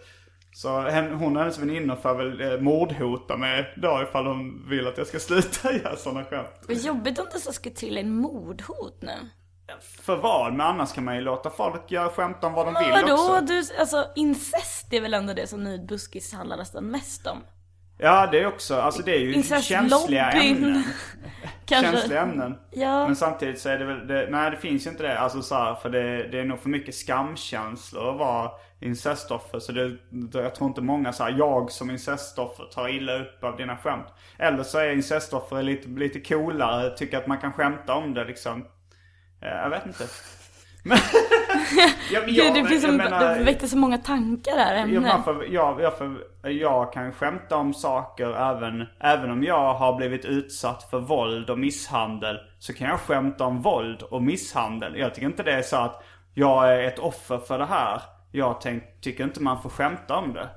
[0.55, 4.97] Så hon och hennes väninnor får väl eh, mordhota mig då ifall hon vill att
[4.97, 6.49] jag ska sluta göra sådana skämt.
[6.67, 9.29] Vad jobbigt om det så skulle till en mordhot nu.
[10.01, 10.51] För vad?
[10.51, 13.13] Men annars kan man ju låta folk göra skämt om vad de Men vill vadå?
[13.13, 13.41] också.
[13.45, 17.37] Du, alltså incest är väl ändå det som Ny Buskis handlar nästan mest om?
[18.03, 20.83] Ja det är också, alltså det är ju känsliga ämnen.
[21.65, 21.91] Kanske.
[21.91, 22.57] Känsliga ämnen.
[22.71, 23.05] Ja.
[23.07, 25.19] Men samtidigt så är det väl, det, nej det finns ju inte det.
[25.19, 29.59] Alltså så här, för det, det är nog för mycket skamkänslor att vara incestoffer.
[29.59, 33.43] Så det, det, jag tror inte många så här, jag som incestoffer tar illa upp
[33.43, 34.07] av dina skämt.
[34.39, 38.65] Eller så är incestoffer lite, lite coolare, tycker att man kan skämta om det liksom.
[39.41, 40.03] Eh, Jag vet inte.
[40.83, 40.97] Men,
[42.11, 44.75] ja, men Gud, jag- det, finns jag så, menar- det väckte så många tankar här
[44.75, 45.01] Ja, ämnet.
[45.03, 46.17] men för, jag, jag, för,
[46.49, 51.59] jag kan skämta om saker även, även om jag har blivit utsatt för våld och
[51.59, 52.37] misshandel.
[52.59, 54.97] Så kan jag skämta om våld och misshandel.
[54.97, 56.03] Jag tycker inte det är så att
[56.33, 58.01] jag är ett offer för det här.
[58.31, 60.47] Jag tänk, tycker inte man får skämta om det.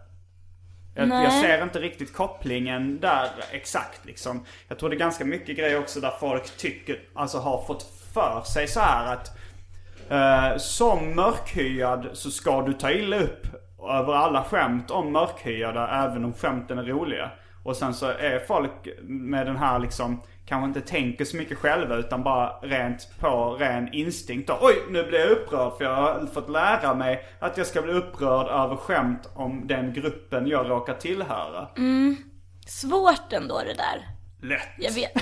[0.95, 4.45] Jag, jag ser inte riktigt kopplingen där exakt liksom.
[4.69, 7.83] Jag tror det är ganska mycket grejer också där folk tycker, alltså har fått
[8.15, 9.37] för sig så här att
[10.11, 13.47] Eh, som mörkhyad så ska du ta illa upp
[13.91, 17.31] över alla skämt om mörkhyade även om skämten är roliga.
[17.65, 21.97] Och sen så är folk med den här liksom, kanske inte tänker så mycket själva
[21.97, 24.51] utan bara rent på ren instinkt.
[24.51, 27.83] Och, Oj, nu blir jag upprörd för jag har fått lära mig att jag ska
[27.83, 31.69] bli upprörd över skämt om den gruppen jag råkar tillhöra.
[32.67, 34.09] Svårt ändå det där.
[34.49, 34.69] Lätt.
[34.79, 35.13] Jag vet.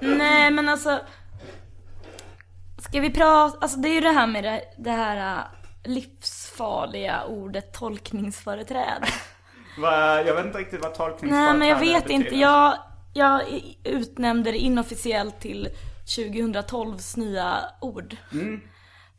[0.00, 0.98] Nej men alltså.
[2.96, 5.44] Ska vi prata, alltså det är ju det här med det, det här äh,
[5.90, 9.06] livsfarliga ordet tolkningsföreträde.
[9.78, 12.24] Va, jag vet inte riktigt vad tolkningsföreträde Nej men jag vet betyder.
[12.24, 12.76] inte, jag,
[13.14, 13.42] jag
[13.84, 15.68] utnämnde det inofficiellt till
[16.06, 18.16] 2012s nya ord.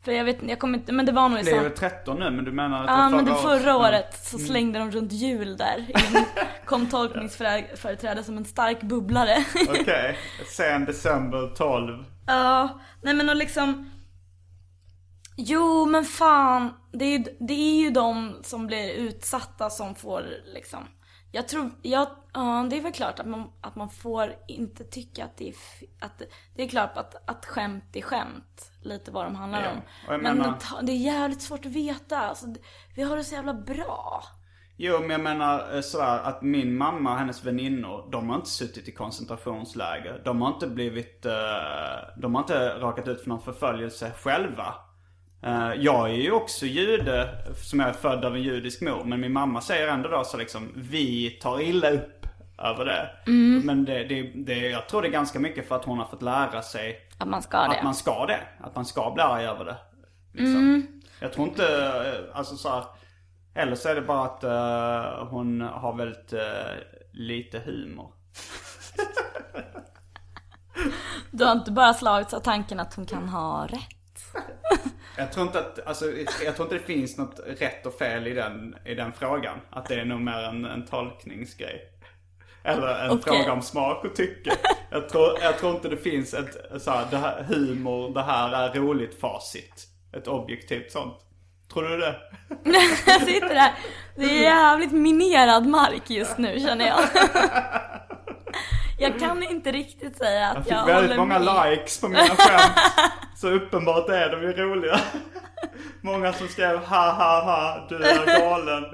[0.04, 1.54] För jag vet jag kommer inte, men det var nog i Mm.
[1.54, 3.42] Det är väl 13 nu men du menar att Ja men det året?
[3.42, 3.76] förra Mm.
[3.82, 5.78] året så slängde de runt jul där.
[5.88, 6.24] In,
[6.64, 9.44] kom tolkningsföreträde som en stark bubblare.
[9.68, 10.18] Okej,
[10.56, 12.04] sen december 12.
[12.28, 13.90] Ja, nej men och liksom
[15.36, 20.24] Jo men fan, det är, ju, det är ju de som blir utsatta som får
[20.54, 20.78] liksom
[21.32, 25.24] Jag tror, jag, ja det är väl klart att man, att man får inte tycka
[25.24, 25.54] att det är,
[26.00, 26.26] att det-
[26.56, 29.80] det är klart att, att skämt är skämt Lite vad de handlar Ja, om.
[30.22, 32.60] Men menar- ta- det är jävligt svårt att veta, alltså, det-
[32.96, 34.22] vi har det så jävla bra
[34.80, 38.50] Jo men jag menar eh, sådär att min mamma och hennes väninnor, de har inte
[38.50, 40.22] suttit i koncentrationsläger.
[40.24, 41.32] De har inte blivit, eh,
[42.16, 44.74] de har inte råkat ut för någon förföljelse själva.
[45.42, 49.04] Eh, jag är ju också jude, som jag är född av en judisk mor.
[49.04, 52.26] Men min mamma säger ändå då så liksom, vi tar illa upp
[52.58, 53.10] över det.
[53.64, 56.22] Men det, det, det, jag tror det är ganska mycket för att hon har fått
[56.22, 58.40] lära sig Att man ska det att man ska det.
[58.60, 59.76] Att man ska bli arg över det.
[60.32, 60.86] Liksom.
[61.20, 61.64] Jag tror inte,
[62.32, 62.84] alltså så här,
[63.58, 66.40] Eller så är det bara att eh, hon har väldigt eh,
[67.12, 68.12] lite humor.
[71.30, 73.98] Du har inte bara slagits av tanken att hon kan ha rätt
[75.16, 76.04] Jag tror inte att, alltså,
[76.44, 79.58] jag tror inte det finns något rätt och fel i den, i den frågan.
[79.70, 81.80] Att det är nog mer en, en tolkningsgrej.
[82.62, 83.22] Eller en Okej.
[83.22, 84.52] fråga om smak och tycke.
[84.90, 88.52] Jag tror, jag tror inte det finns ett så här, det här, humor, det här
[88.52, 89.88] är roligt facit.
[90.12, 91.27] Ett objektivt sånt.
[91.72, 92.16] Tror du det?
[93.06, 93.72] Jag sitter där.
[94.16, 97.00] Det är jävligt minerad mark just nu känner jag.
[98.98, 101.70] Jag kan inte riktigt säga Jag att fick jag väldigt håller många med.
[101.70, 102.78] likes på mina skämt.
[103.36, 105.00] Så uppenbart är de ju roliga.
[106.00, 108.84] Många som skrev ha ha ha, du är galen.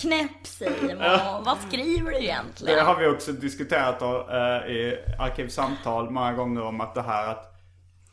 [0.00, 0.98] Knäpp Simon,
[1.44, 2.86] vad skriver du Det egentligen?
[2.86, 7.53] har vi också diskuterat då, eh, i Arkivsamtal många gånger om att det här att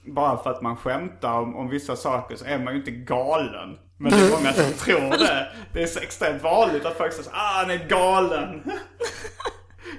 [0.06, 3.78] bara för att man skämtar om, om vissa saker så är man ju inte galen.
[3.98, 5.52] Men det är många som tror det.
[5.74, 8.64] Det är så extremt vanligt att folk säger ah han är galen.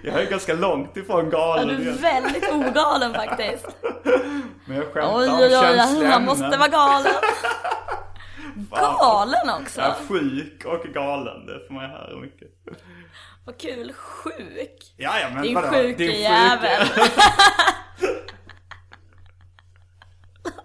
[0.04, 1.68] Jag är ganska långt ifrån Ja, galen.
[1.84, 3.66] du är väldigt ogalen faktiskt.
[4.64, 5.56] Men jag skämtar Oj om oj
[5.98, 7.12] oj, han måste vara galen.
[8.70, 9.80] Galen också.
[9.80, 12.48] Är sjuk och galen, det får man höra mycket.
[13.44, 14.94] Vad kul, sjuk.
[14.96, 16.86] Ja, ja, men Din sjuke- jävel.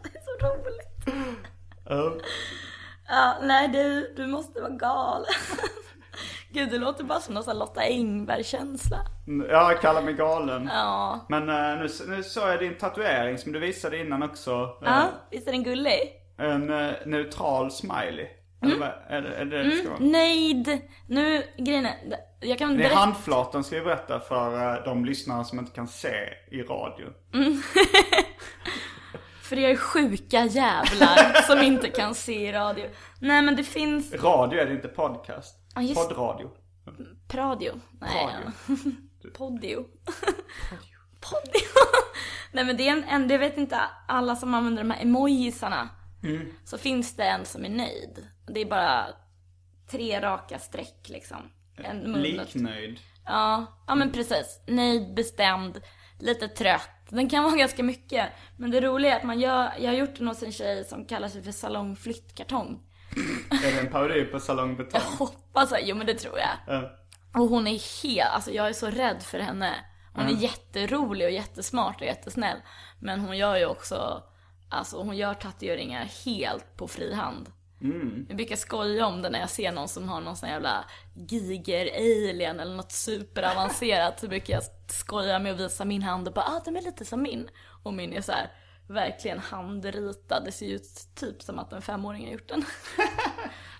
[0.03, 1.23] Det är så roligt.
[1.89, 2.13] Ja.
[3.07, 5.25] Ja, nej du, du måste vara galen.
[6.49, 8.97] Gud, det låter bara som någon Lotta Engberg-känsla.
[9.49, 10.69] Ja, jag kallar mig galen.
[10.73, 11.25] Ja.
[11.29, 14.51] Men eh, nu, nu såg jag din tatuering som du visade innan också.
[14.51, 16.13] Eh, Ja, visst är den gullig?
[16.37, 18.27] En eh, neutral smiley.
[18.63, 18.71] Mm.
[18.71, 19.99] Eller vad är det är det, det ska vara?
[19.99, 20.81] Nejd.
[21.07, 21.95] Nu, grejen är,
[22.39, 25.87] jag kan Det är handflatan ska vi berätta för eh, de lyssnare som inte kan
[25.87, 27.07] se i radio.
[29.47, 32.89] För är sjuka jävlar som inte kan se radio.
[33.21, 35.55] Nej men det finns Radio är det inte podcast.
[35.75, 36.51] Ja, just- Poddradio.
[37.27, 37.71] pradio.
[38.01, 38.51] Nej, ja.
[39.37, 39.85] Podio.
[41.21, 41.67] Podio.
[42.51, 45.89] Nej men det är en, en, det vet inte alla som använder de här emojisarna.
[46.23, 46.53] Mm.
[46.65, 48.27] Så finns det en som är nöjd.
[48.47, 49.05] Det är bara
[49.91, 51.37] tre raka streck liksom.
[51.77, 52.99] En mun Liknöjd.
[53.25, 54.61] Ja, ja men precis.
[54.67, 55.81] Nöjd, bestämd,
[56.19, 56.89] lite trött.
[57.09, 58.29] Den kan vara ganska mycket.
[58.57, 61.05] Men det roliga är att man gör, jag har gjort den hos en tjej som
[61.05, 62.83] kallar sig för salong flyttkartong.
[63.65, 65.01] Är det en parodi på Salong Betong?
[65.17, 66.75] Hoppas jag, jo men det tror jag.
[66.75, 66.91] Ja.
[67.41, 69.73] Och hon är helt, alltså jag är så rädd för henne.
[70.13, 72.57] Hon är jätterolig och jättesmart och jättesnäll.
[72.99, 74.23] Men hon gör ju också,
[74.69, 77.49] alltså hon gör tatueringar helt på fri hand.
[78.27, 82.59] Jag brukar skoja om det när jag ser någon som har någon sån jävla giger-alien
[82.59, 84.19] eller något superavancerat.
[84.19, 87.05] Så brukar jag skoja med att visa min hand och bara ah, den är lite
[87.05, 87.49] som min.
[87.83, 88.51] Och min är så här
[88.87, 90.41] verkligen handritad.
[90.45, 92.65] Det ser ju ut typ som att en femåring har gjort den.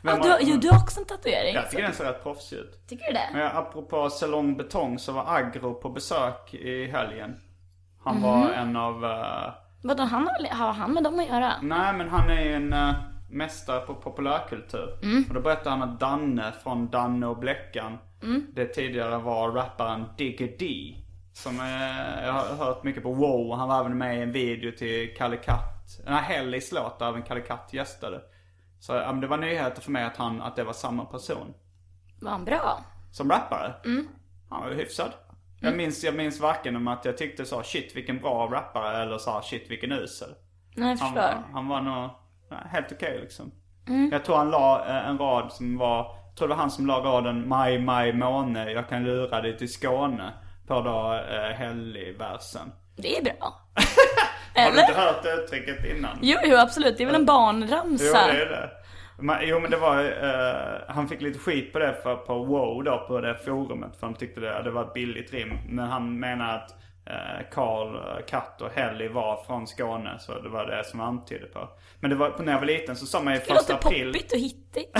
[0.03, 1.55] Ah, du, har- har- jo, du har också en tatuering.
[1.55, 2.87] Jag tycker den ser rätt proffsig ut.
[2.87, 3.29] Tycker du det?
[3.33, 7.35] Men apropå Salong Betong så var Agro på besök i helgen.
[8.03, 9.05] Han var en av...
[9.05, 11.53] eh, Vadå, han har, har han med dem att göra?
[11.61, 12.93] nej men han är ju en uh,
[13.29, 14.97] mästare på populärkultur.
[15.29, 17.97] Och då berättade han att Danne från Danne och Bleckan.
[18.53, 20.95] Det tidigare var rapparen Digger D.
[21.33, 23.57] Som eh, jag har hört mycket på Wow.
[23.57, 25.87] Han var även med i en video till Kalle Katt.
[26.05, 28.21] Nej, Hellis låt där även Kalle Katt gästade.
[28.79, 31.53] Så ja, det var nyheter för mig att, han, att det var samma person.
[32.21, 32.83] Var han bra?
[33.11, 33.73] Som rappare?
[34.49, 35.11] Han var ju hyfsad.
[35.61, 39.17] Jag, minns, jag minns varken om att jag tyckte så shit vilken bra rappare eller
[39.17, 40.29] så shit vilken usel.
[40.75, 41.21] Nej, jag Han förstår.
[41.21, 42.09] var, han var nog
[42.69, 43.51] helt okej liksom.
[43.87, 44.09] Mm.
[44.11, 46.87] Jag tror han la eh, en rad som var, jag tror det var han som
[46.87, 50.33] la raden maj, maj, måne, jag kan lura dig till Skåne.
[50.67, 52.71] På då eh, helgversen.
[52.95, 53.33] Det är bra.
[54.55, 54.81] Har du Eller?
[54.89, 56.17] inte hört det uttrycket innan?
[56.21, 56.97] Jo, jo, absolut.
[56.97, 58.27] Det är väl en Jo, barnramsa?
[58.27, 58.69] det är det.
[59.41, 63.05] Jo men det var, eh, han fick lite skit på det för, på wow då,
[63.07, 63.99] på det forumet.
[63.99, 65.57] För de tyckte det, det var ett billigt rim.
[65.69, 66.75] Men han menar att
[67.51, 70.19] Karl, eh, Katt och Helly var från Skåne.
[70.19, 71.69] Så det var det som antydde på.
[71.99, 74.13] Men det var, när jag var liten så sa man ju Det första låter april.
[74.13, 74.95] poppigt och hittigt.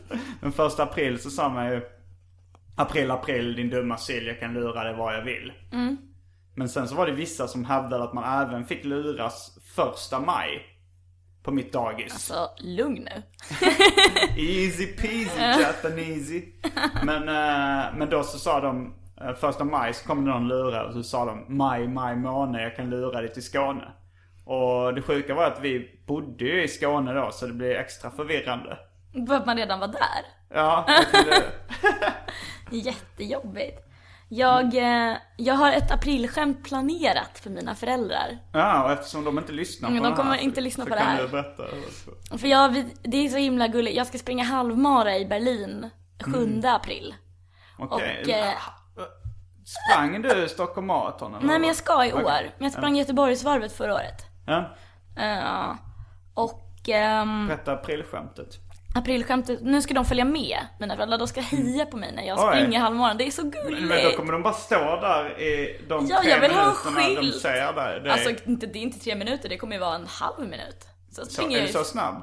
[0.40, 1.82] Den första april så sa man ju
[2.76, 5.52] April, april din dumma sill, jag kan lura dig vad jag vill.
[5.72, 5.96] Mm.
[6.54, 10.68] Men sen så var det vissa som hävdade att man även fick luras första maj.
[11.42, 12.18] På mitt dagis.
[12.22, 13.22] Så lugn nu.
[14.36, 16.42] Easy peasy Japanesey.
[17.04, 18.92] Men, eh, men då så sa de, eh,
[19.40, 22.76] första maj så kom det någon lura och så sa de maj, maj månad jag
[22.76, 23.92] kan lura dig till Skåne.
[24.46, 28.10] Och det sjuka var att vi bodde ju i Skåne då så det blev extra
[28.10, 28.78] förvirrande.
[29.28, 30.24] För att man redan var där.
[30.54, 31.42] Ja, kunde-
[32.70, 33.88] Jättejobbigt.
[34.28, 38.38] Jag, eh, jag har ett aprilskämt planerat för mina föräldrar.
[38.52, 40.90] ja och eftersom de inte lyssnar på Men de kommer här, så- inte lyssna så
[40.90, 41.22] på det kan här.
[41.22, 41.62] du berätta.
[42.38, 43.96] För jag, det är så himla gulligt.
[43.96, 45.90] Jag ska springa halvmara i Berlin
[46.34, 47.14] 7 april.
[47.78, 48.24] Okej.
[48.28, 48.48] Eh,
[49.72, 52.22] Sprang du Stockholm Marathon Nej men jag ska i år.
[52.24, 54.26] Men jag sprang Göteborgsvarvet förra året.
[54.46, 54.70] Ja,
[55.16, 55.74] Eh,
[56.34, 58.48] och ehm, berätta aprilskämtet.
[58.94, 61.18] aprilskämtet, nu ska de följa med, mina föräldrar.
[61.18, 62.56] De ska heja på mig när jag Oj.
[62.56, 63.16] springer halvmaran.
[63.16, 64.16] Det är så Men då gulligt.
[64.16, 67.16] kommer de bara stå där i de Ja, tre jag vill ha en minuterna de
[67.16, 67.40] skylt.
[67.42, 68.00] säger där.
[68.00, 70.40] Det är, Alltså inte, det är inte tre minuter, det kommer ju vara en halv
[70.40, 70.86] minut.
[71.12, 72.22] Så springer är du så snabb?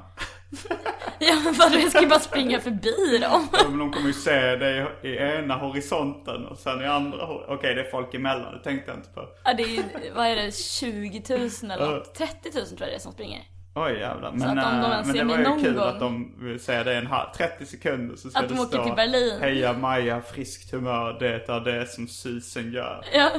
[1.18, 3.48] Ja men vadå, jag ska ju bara springa förbi dem.
[3.52, 7.26] Ja, men de kommer ju se dig i ena horisonten och sen i andra.
[7.48, 8.52] Okej, det är folk emellan.
[8.58, 9.28] Det tänkte jag inte på.
[9.44, 9.82] Ja det är ju,
[10.14, 11.38] vad är det, 20 000
[11.70, 12.14] eller något?
[12.14, 13.42] 30 000 tror jag det är som springer.
[13.74, 14.32] Oj jävlar.
[14.32, 16.94] Men, de äh, ens men det var ju kul gång- att de vill säga det
[16.96, 19.40] en halv, 30 sekunder så ska Att de det åker stå till Berlin.
[19.40, 23.04] Heja Maja, friskt humör, det är det som susen gör.
[23.14, 23.30] Ja,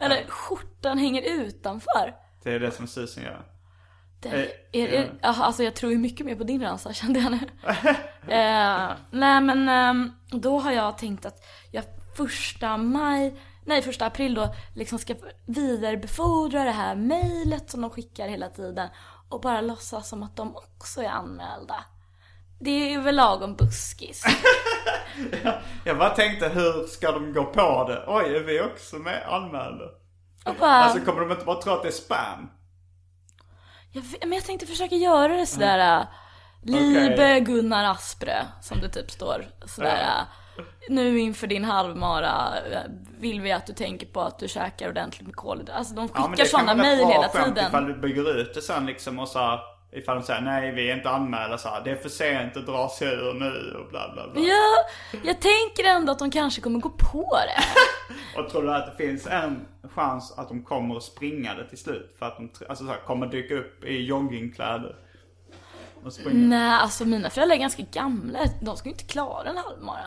[0.00, 2.14] eller skjortan hänger utanför.
[2.42, 3.42] Det är det som susen gör.
[4.30, 7.20] Det, Eh, är, är, ja, alltså jag tror ju mycket mer på din ramsa kände
[7.20, 7.38] jag nu.
[8.34, 11.84] eh, nej men ehm, då har jag tänkt att jag
[12.16, 15.14] första maj, nej första april då liksom ska
[15.46, 18.88] vidarebefordra det här mejlet som de skickar hela tiden
[19.28, 21.84] och bara låtsas som att de också är anmälda.
[22.60, 24.24] Det är väl lagom buskis.
[25.84, 28.04] Jag bara tänkte, hur ska de gå på det?
[28.06, 29.84] Oj, är vi också med anmälda?
[30.60, 32.50] Bara, Alltså kommer de inte bara tro att det är spam?
[33.94, 36.06] Jag, men jag tänkte försöka göra det sådär äh,
[36.62, 42.80] Libe Gunnar Asprö, som det typ står sådär äh, Nu inför din halvmara äh,
[43.18, 45.78] vill vi att du tänker på att du käkar ordentligt med kolhydrater.
[45.78, 47.68] Alltså de Ja, skickar det kan sådana vara rätt mejl bra hela skämt tiden.
[47.68, 49.58] Ifall du bygger ut det sen liksom och så
[49.94, 52.66] Ifall de säger nej vi är inte anmälda så här, Det är för sent att
[52.66, 54.42] dra sig ur nu och bla bla bla.
[54.42, 54.74] Ja,
[55.24, 57.62] jag tänker ändå att de kanske kommer gå på det.
[58.40, 61.78] Och tror du att det finns en chans att de kommer att springa det till
[61.78, 62.16] slut?
[62.18, 64.96] För att de alltså, så här, kommer dyka upp i joggingkläder?
[66.04, 66.48] Och springa?
[66.48, 68.38] Nej, alltså mina föräldrar är ganska gamla.
[68.62, 70.06] De ska ju inte klara en halvmara.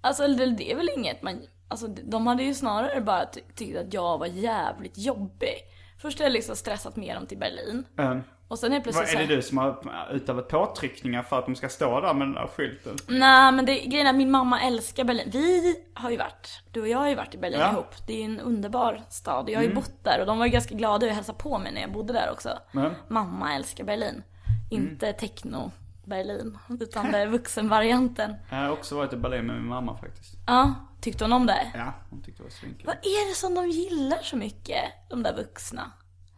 [0.00, 1.42] Alltså det, är väl inget man...
[1.68, 5.54] Alltså de hade ju snarare bara ty- tyckt att jag var jävligt jobbig.
[6.02, 7.84] Först har jag liksom stressat med dem till Berlin.
[7.98, 11.46] Um, Och sen vad, plötsligt är så det du som har utövat påtryckningar för att
[11.46, 12.96] de ska stå där med den där skylten?
[13.08, 15.28] Nej men det, grejen är att min mamma älskar Berlin.
[15.32, 17.64] Vi har ju varit, du och jag har ju varit i Berlin Ja.
[17.66, 17.74] Mm.
[17.76, 17.94] ihop.
[18.06, 19.50] Det är ju en underbar stad.
[19.50, 21.72] Jag har ju bott där och de var ju ganska glada att hälsa på mig
[21.72, 22.58] när jag bodde där också.
[22.72, 24.22] Men, Mamma älskar Berlin.
[24.70, 25.18] Inte Mm.
[25.18, 25.70] techno
[26.04, 28.34] Berlin, utan det är vuxenvarianten.
[28.50, 30.34] jag har också varit i Berlin med min mamma faktiskt.
[30.46, 31.70] Ja, tyckte hon om det?
[31.74, 32.86] Ja, hon tyckte det var svinkul.
[32.86, 35.90] Vad är det som de gillar så mycket, de där vuxna?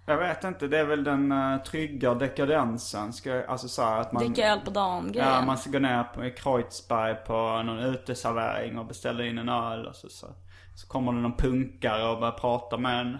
[0.08, 3.12] Jag vet inte, det är väl den uh, trygga dekadensen.
[3.12, 4.24] Ska, alltså så här att man...
[4.24, 5.32] Dricka öl på dagen grejen.
[5.32, 9.86] Ja, man ska gå ner på, Kreuzberg på någon uteservering och beställa in en öl
[9.86, 10.26] och så, så,
[10.74, 13.18] så kommer det någon punkare och börjar prata med en.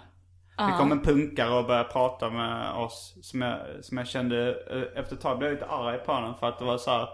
[0.57, 5.01] Det kom en punkare och började prata med oss som jag, som jag kände, eh,
[5.01, 7.09] efter ett tag blev jag lite arg på den för att det var så här,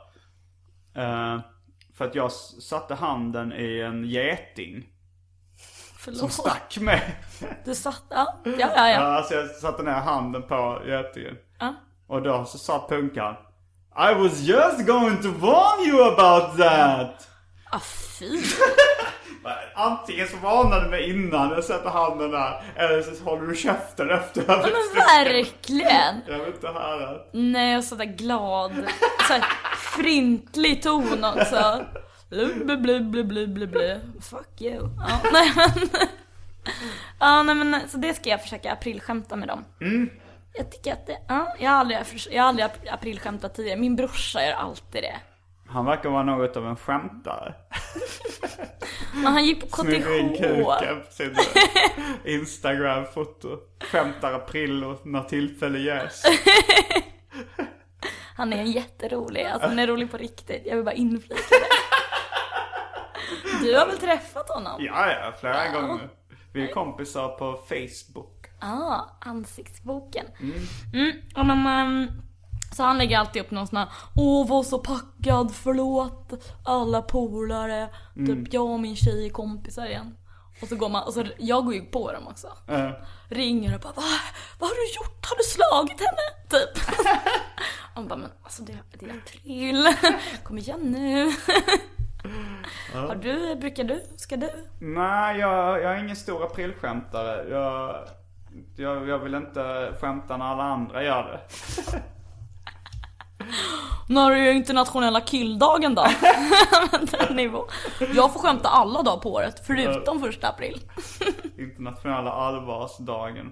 [0.95, 1.41] eh,
[1.95, 4.92] För att jag satte handen i en geting
[6.05, 6.33] som Förlåt.
[6.33, 7.17] stack mig.
[7.65, 8.69] Du satt, ja, ja, ja.
[8.77, 9.01] Ja, ja.
[9.01, 11.37] alltså jag satte ner handen på getingen.
[11.61, 11.75] ja.
[12.09, 13.35] Och då så sa punkaren
[14.11, 17.29] I was just going to warn you about that!
[17.71, 17.81] Ah,
[18.19, 18.43] fy.
[19.75, 24.11] Antingen så varnade du mig innan jag sätter handen där, eller så håller du käften
[24.11, 24.73] efter Ja, men
[25.07, 26.21] verkligen.
[26.29, 27.19] Jag vill inte höra.
[27.33, 28.73] Nej, och sådär glad,
[29.29, 29.45] såhär
[29.77, 31.85] frintlig ton också.
[32.33, 34.01] Blu, blu, blu, blu, blu, blu.
[34.21, 34.89] Fuck you.
[34.99, 35.89] Ja, nej men.
[37.19, 39.65] Ja, nej men så det ska jag försöka aprilskämta med dem.
[40.53, 41.99] Jag tycker att det, ja, jag har aldrig,
[42.31, 43.79] jag har aldrig aprilskämtat tidigare.
[43.81, 45.17] Min brorsa gör alltid det.
[45.69, 47.55] Han verkar vara något av en skämtare.
[49.15, 49.81] Men han gick på KTH.
[49.81, 51.37] Smyger in kuken på sin
[52.25, 53.59] Instagram-foto.
[53.81, 56.23] Skämtar april när tillfälle ges.
[58.37, 59.45] Han är jätterolig.
[59.45, 60.63] Alltså han är rolig på riktigt.
[60.67, 61.82] Jag vill bara inflika det.
[63.63, 64.85] Du har väl träffat honom?
[64.85, 65.81] Ja, ja, flera ja.
[65.81, 66.09] gånger.
[66.53, 68.47] Vi är kompisar på Facebook.
[68.61, 70.27] Ja, ah, ansiktsboken.
[70.41, 70.61] Mm.
[70.95, 72.23] Mm, och um,
[72.73, 76.33] så han lägger alltid upp någon sån här, åh var så packad, förlåt
[76.65, 78.45] alla polare, mm.
[78.45, 80.17] typ jag och min tjej är kompisar igen.
[80.63, 82.47] Och så går man, och så, jag går ju på dem också.
[82.71, 82.91] Uh.
[83.29, 84.03] Ringer och bara, Va,
[84.59, 85.27] vad har du gjort?
[85.27, 86.27] Har du slagit henne?
[86.49, 86.85] Typ.
[87.97, 89.89] och bara, men alltså det, det är april,
[90.45, 91.33] kom igen nu.
[92.95, 94.51] Har du, brukar du, ska du?
[94.79, 97.49] Nej, jag, jag är ingen stor aprilskämtare.
[97.51, 97.97] Jag,
[98.77, 101.41] jag, jag vill inte skämta när alla andra gör det.
[104.09, 106.07] När är ju internationella killdagen då?
[107.11, 107.65] Den nivå.
[108.15, 110.81] Jag får skämta alla dagar på året, förutom första april.
[111.59, 113.51] internationella allvarsdagen.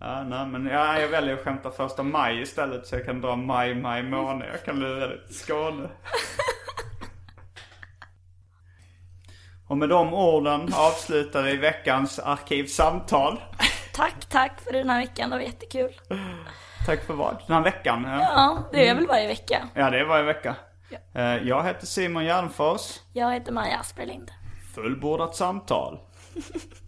[0.00, 3.36] Ja, nej, men ja, jag väljer att skämta första maj istället så jag kan dra
[3.36, 4.46] maj, maj måne.
[4.52, 5.88] Jag kan lura lite Skåne.
[9.68, 13.40] Och med de orden avslutar vi veckans arkivsamtal.
[13.94, 15.30] Tack, tack för den här veckan.
[15.30, 15.92] Det var jättekul.
[16.86, 17.36] Tack för vad?
[17.46, 18.04] Den här veckan?
[18.08, 19.68] Ja, det är väl varje vecka.
[19.74, 20.56] Ja, det är varje vecka.
[20.90, 21.20] Ja.
[21.20, 23.00] Eh, jag heter Simon Gärdenfors.
[23.12, 24.30] Jag heter Maja Asperlind.
[24.74, 25.98] Fullbordat samtal.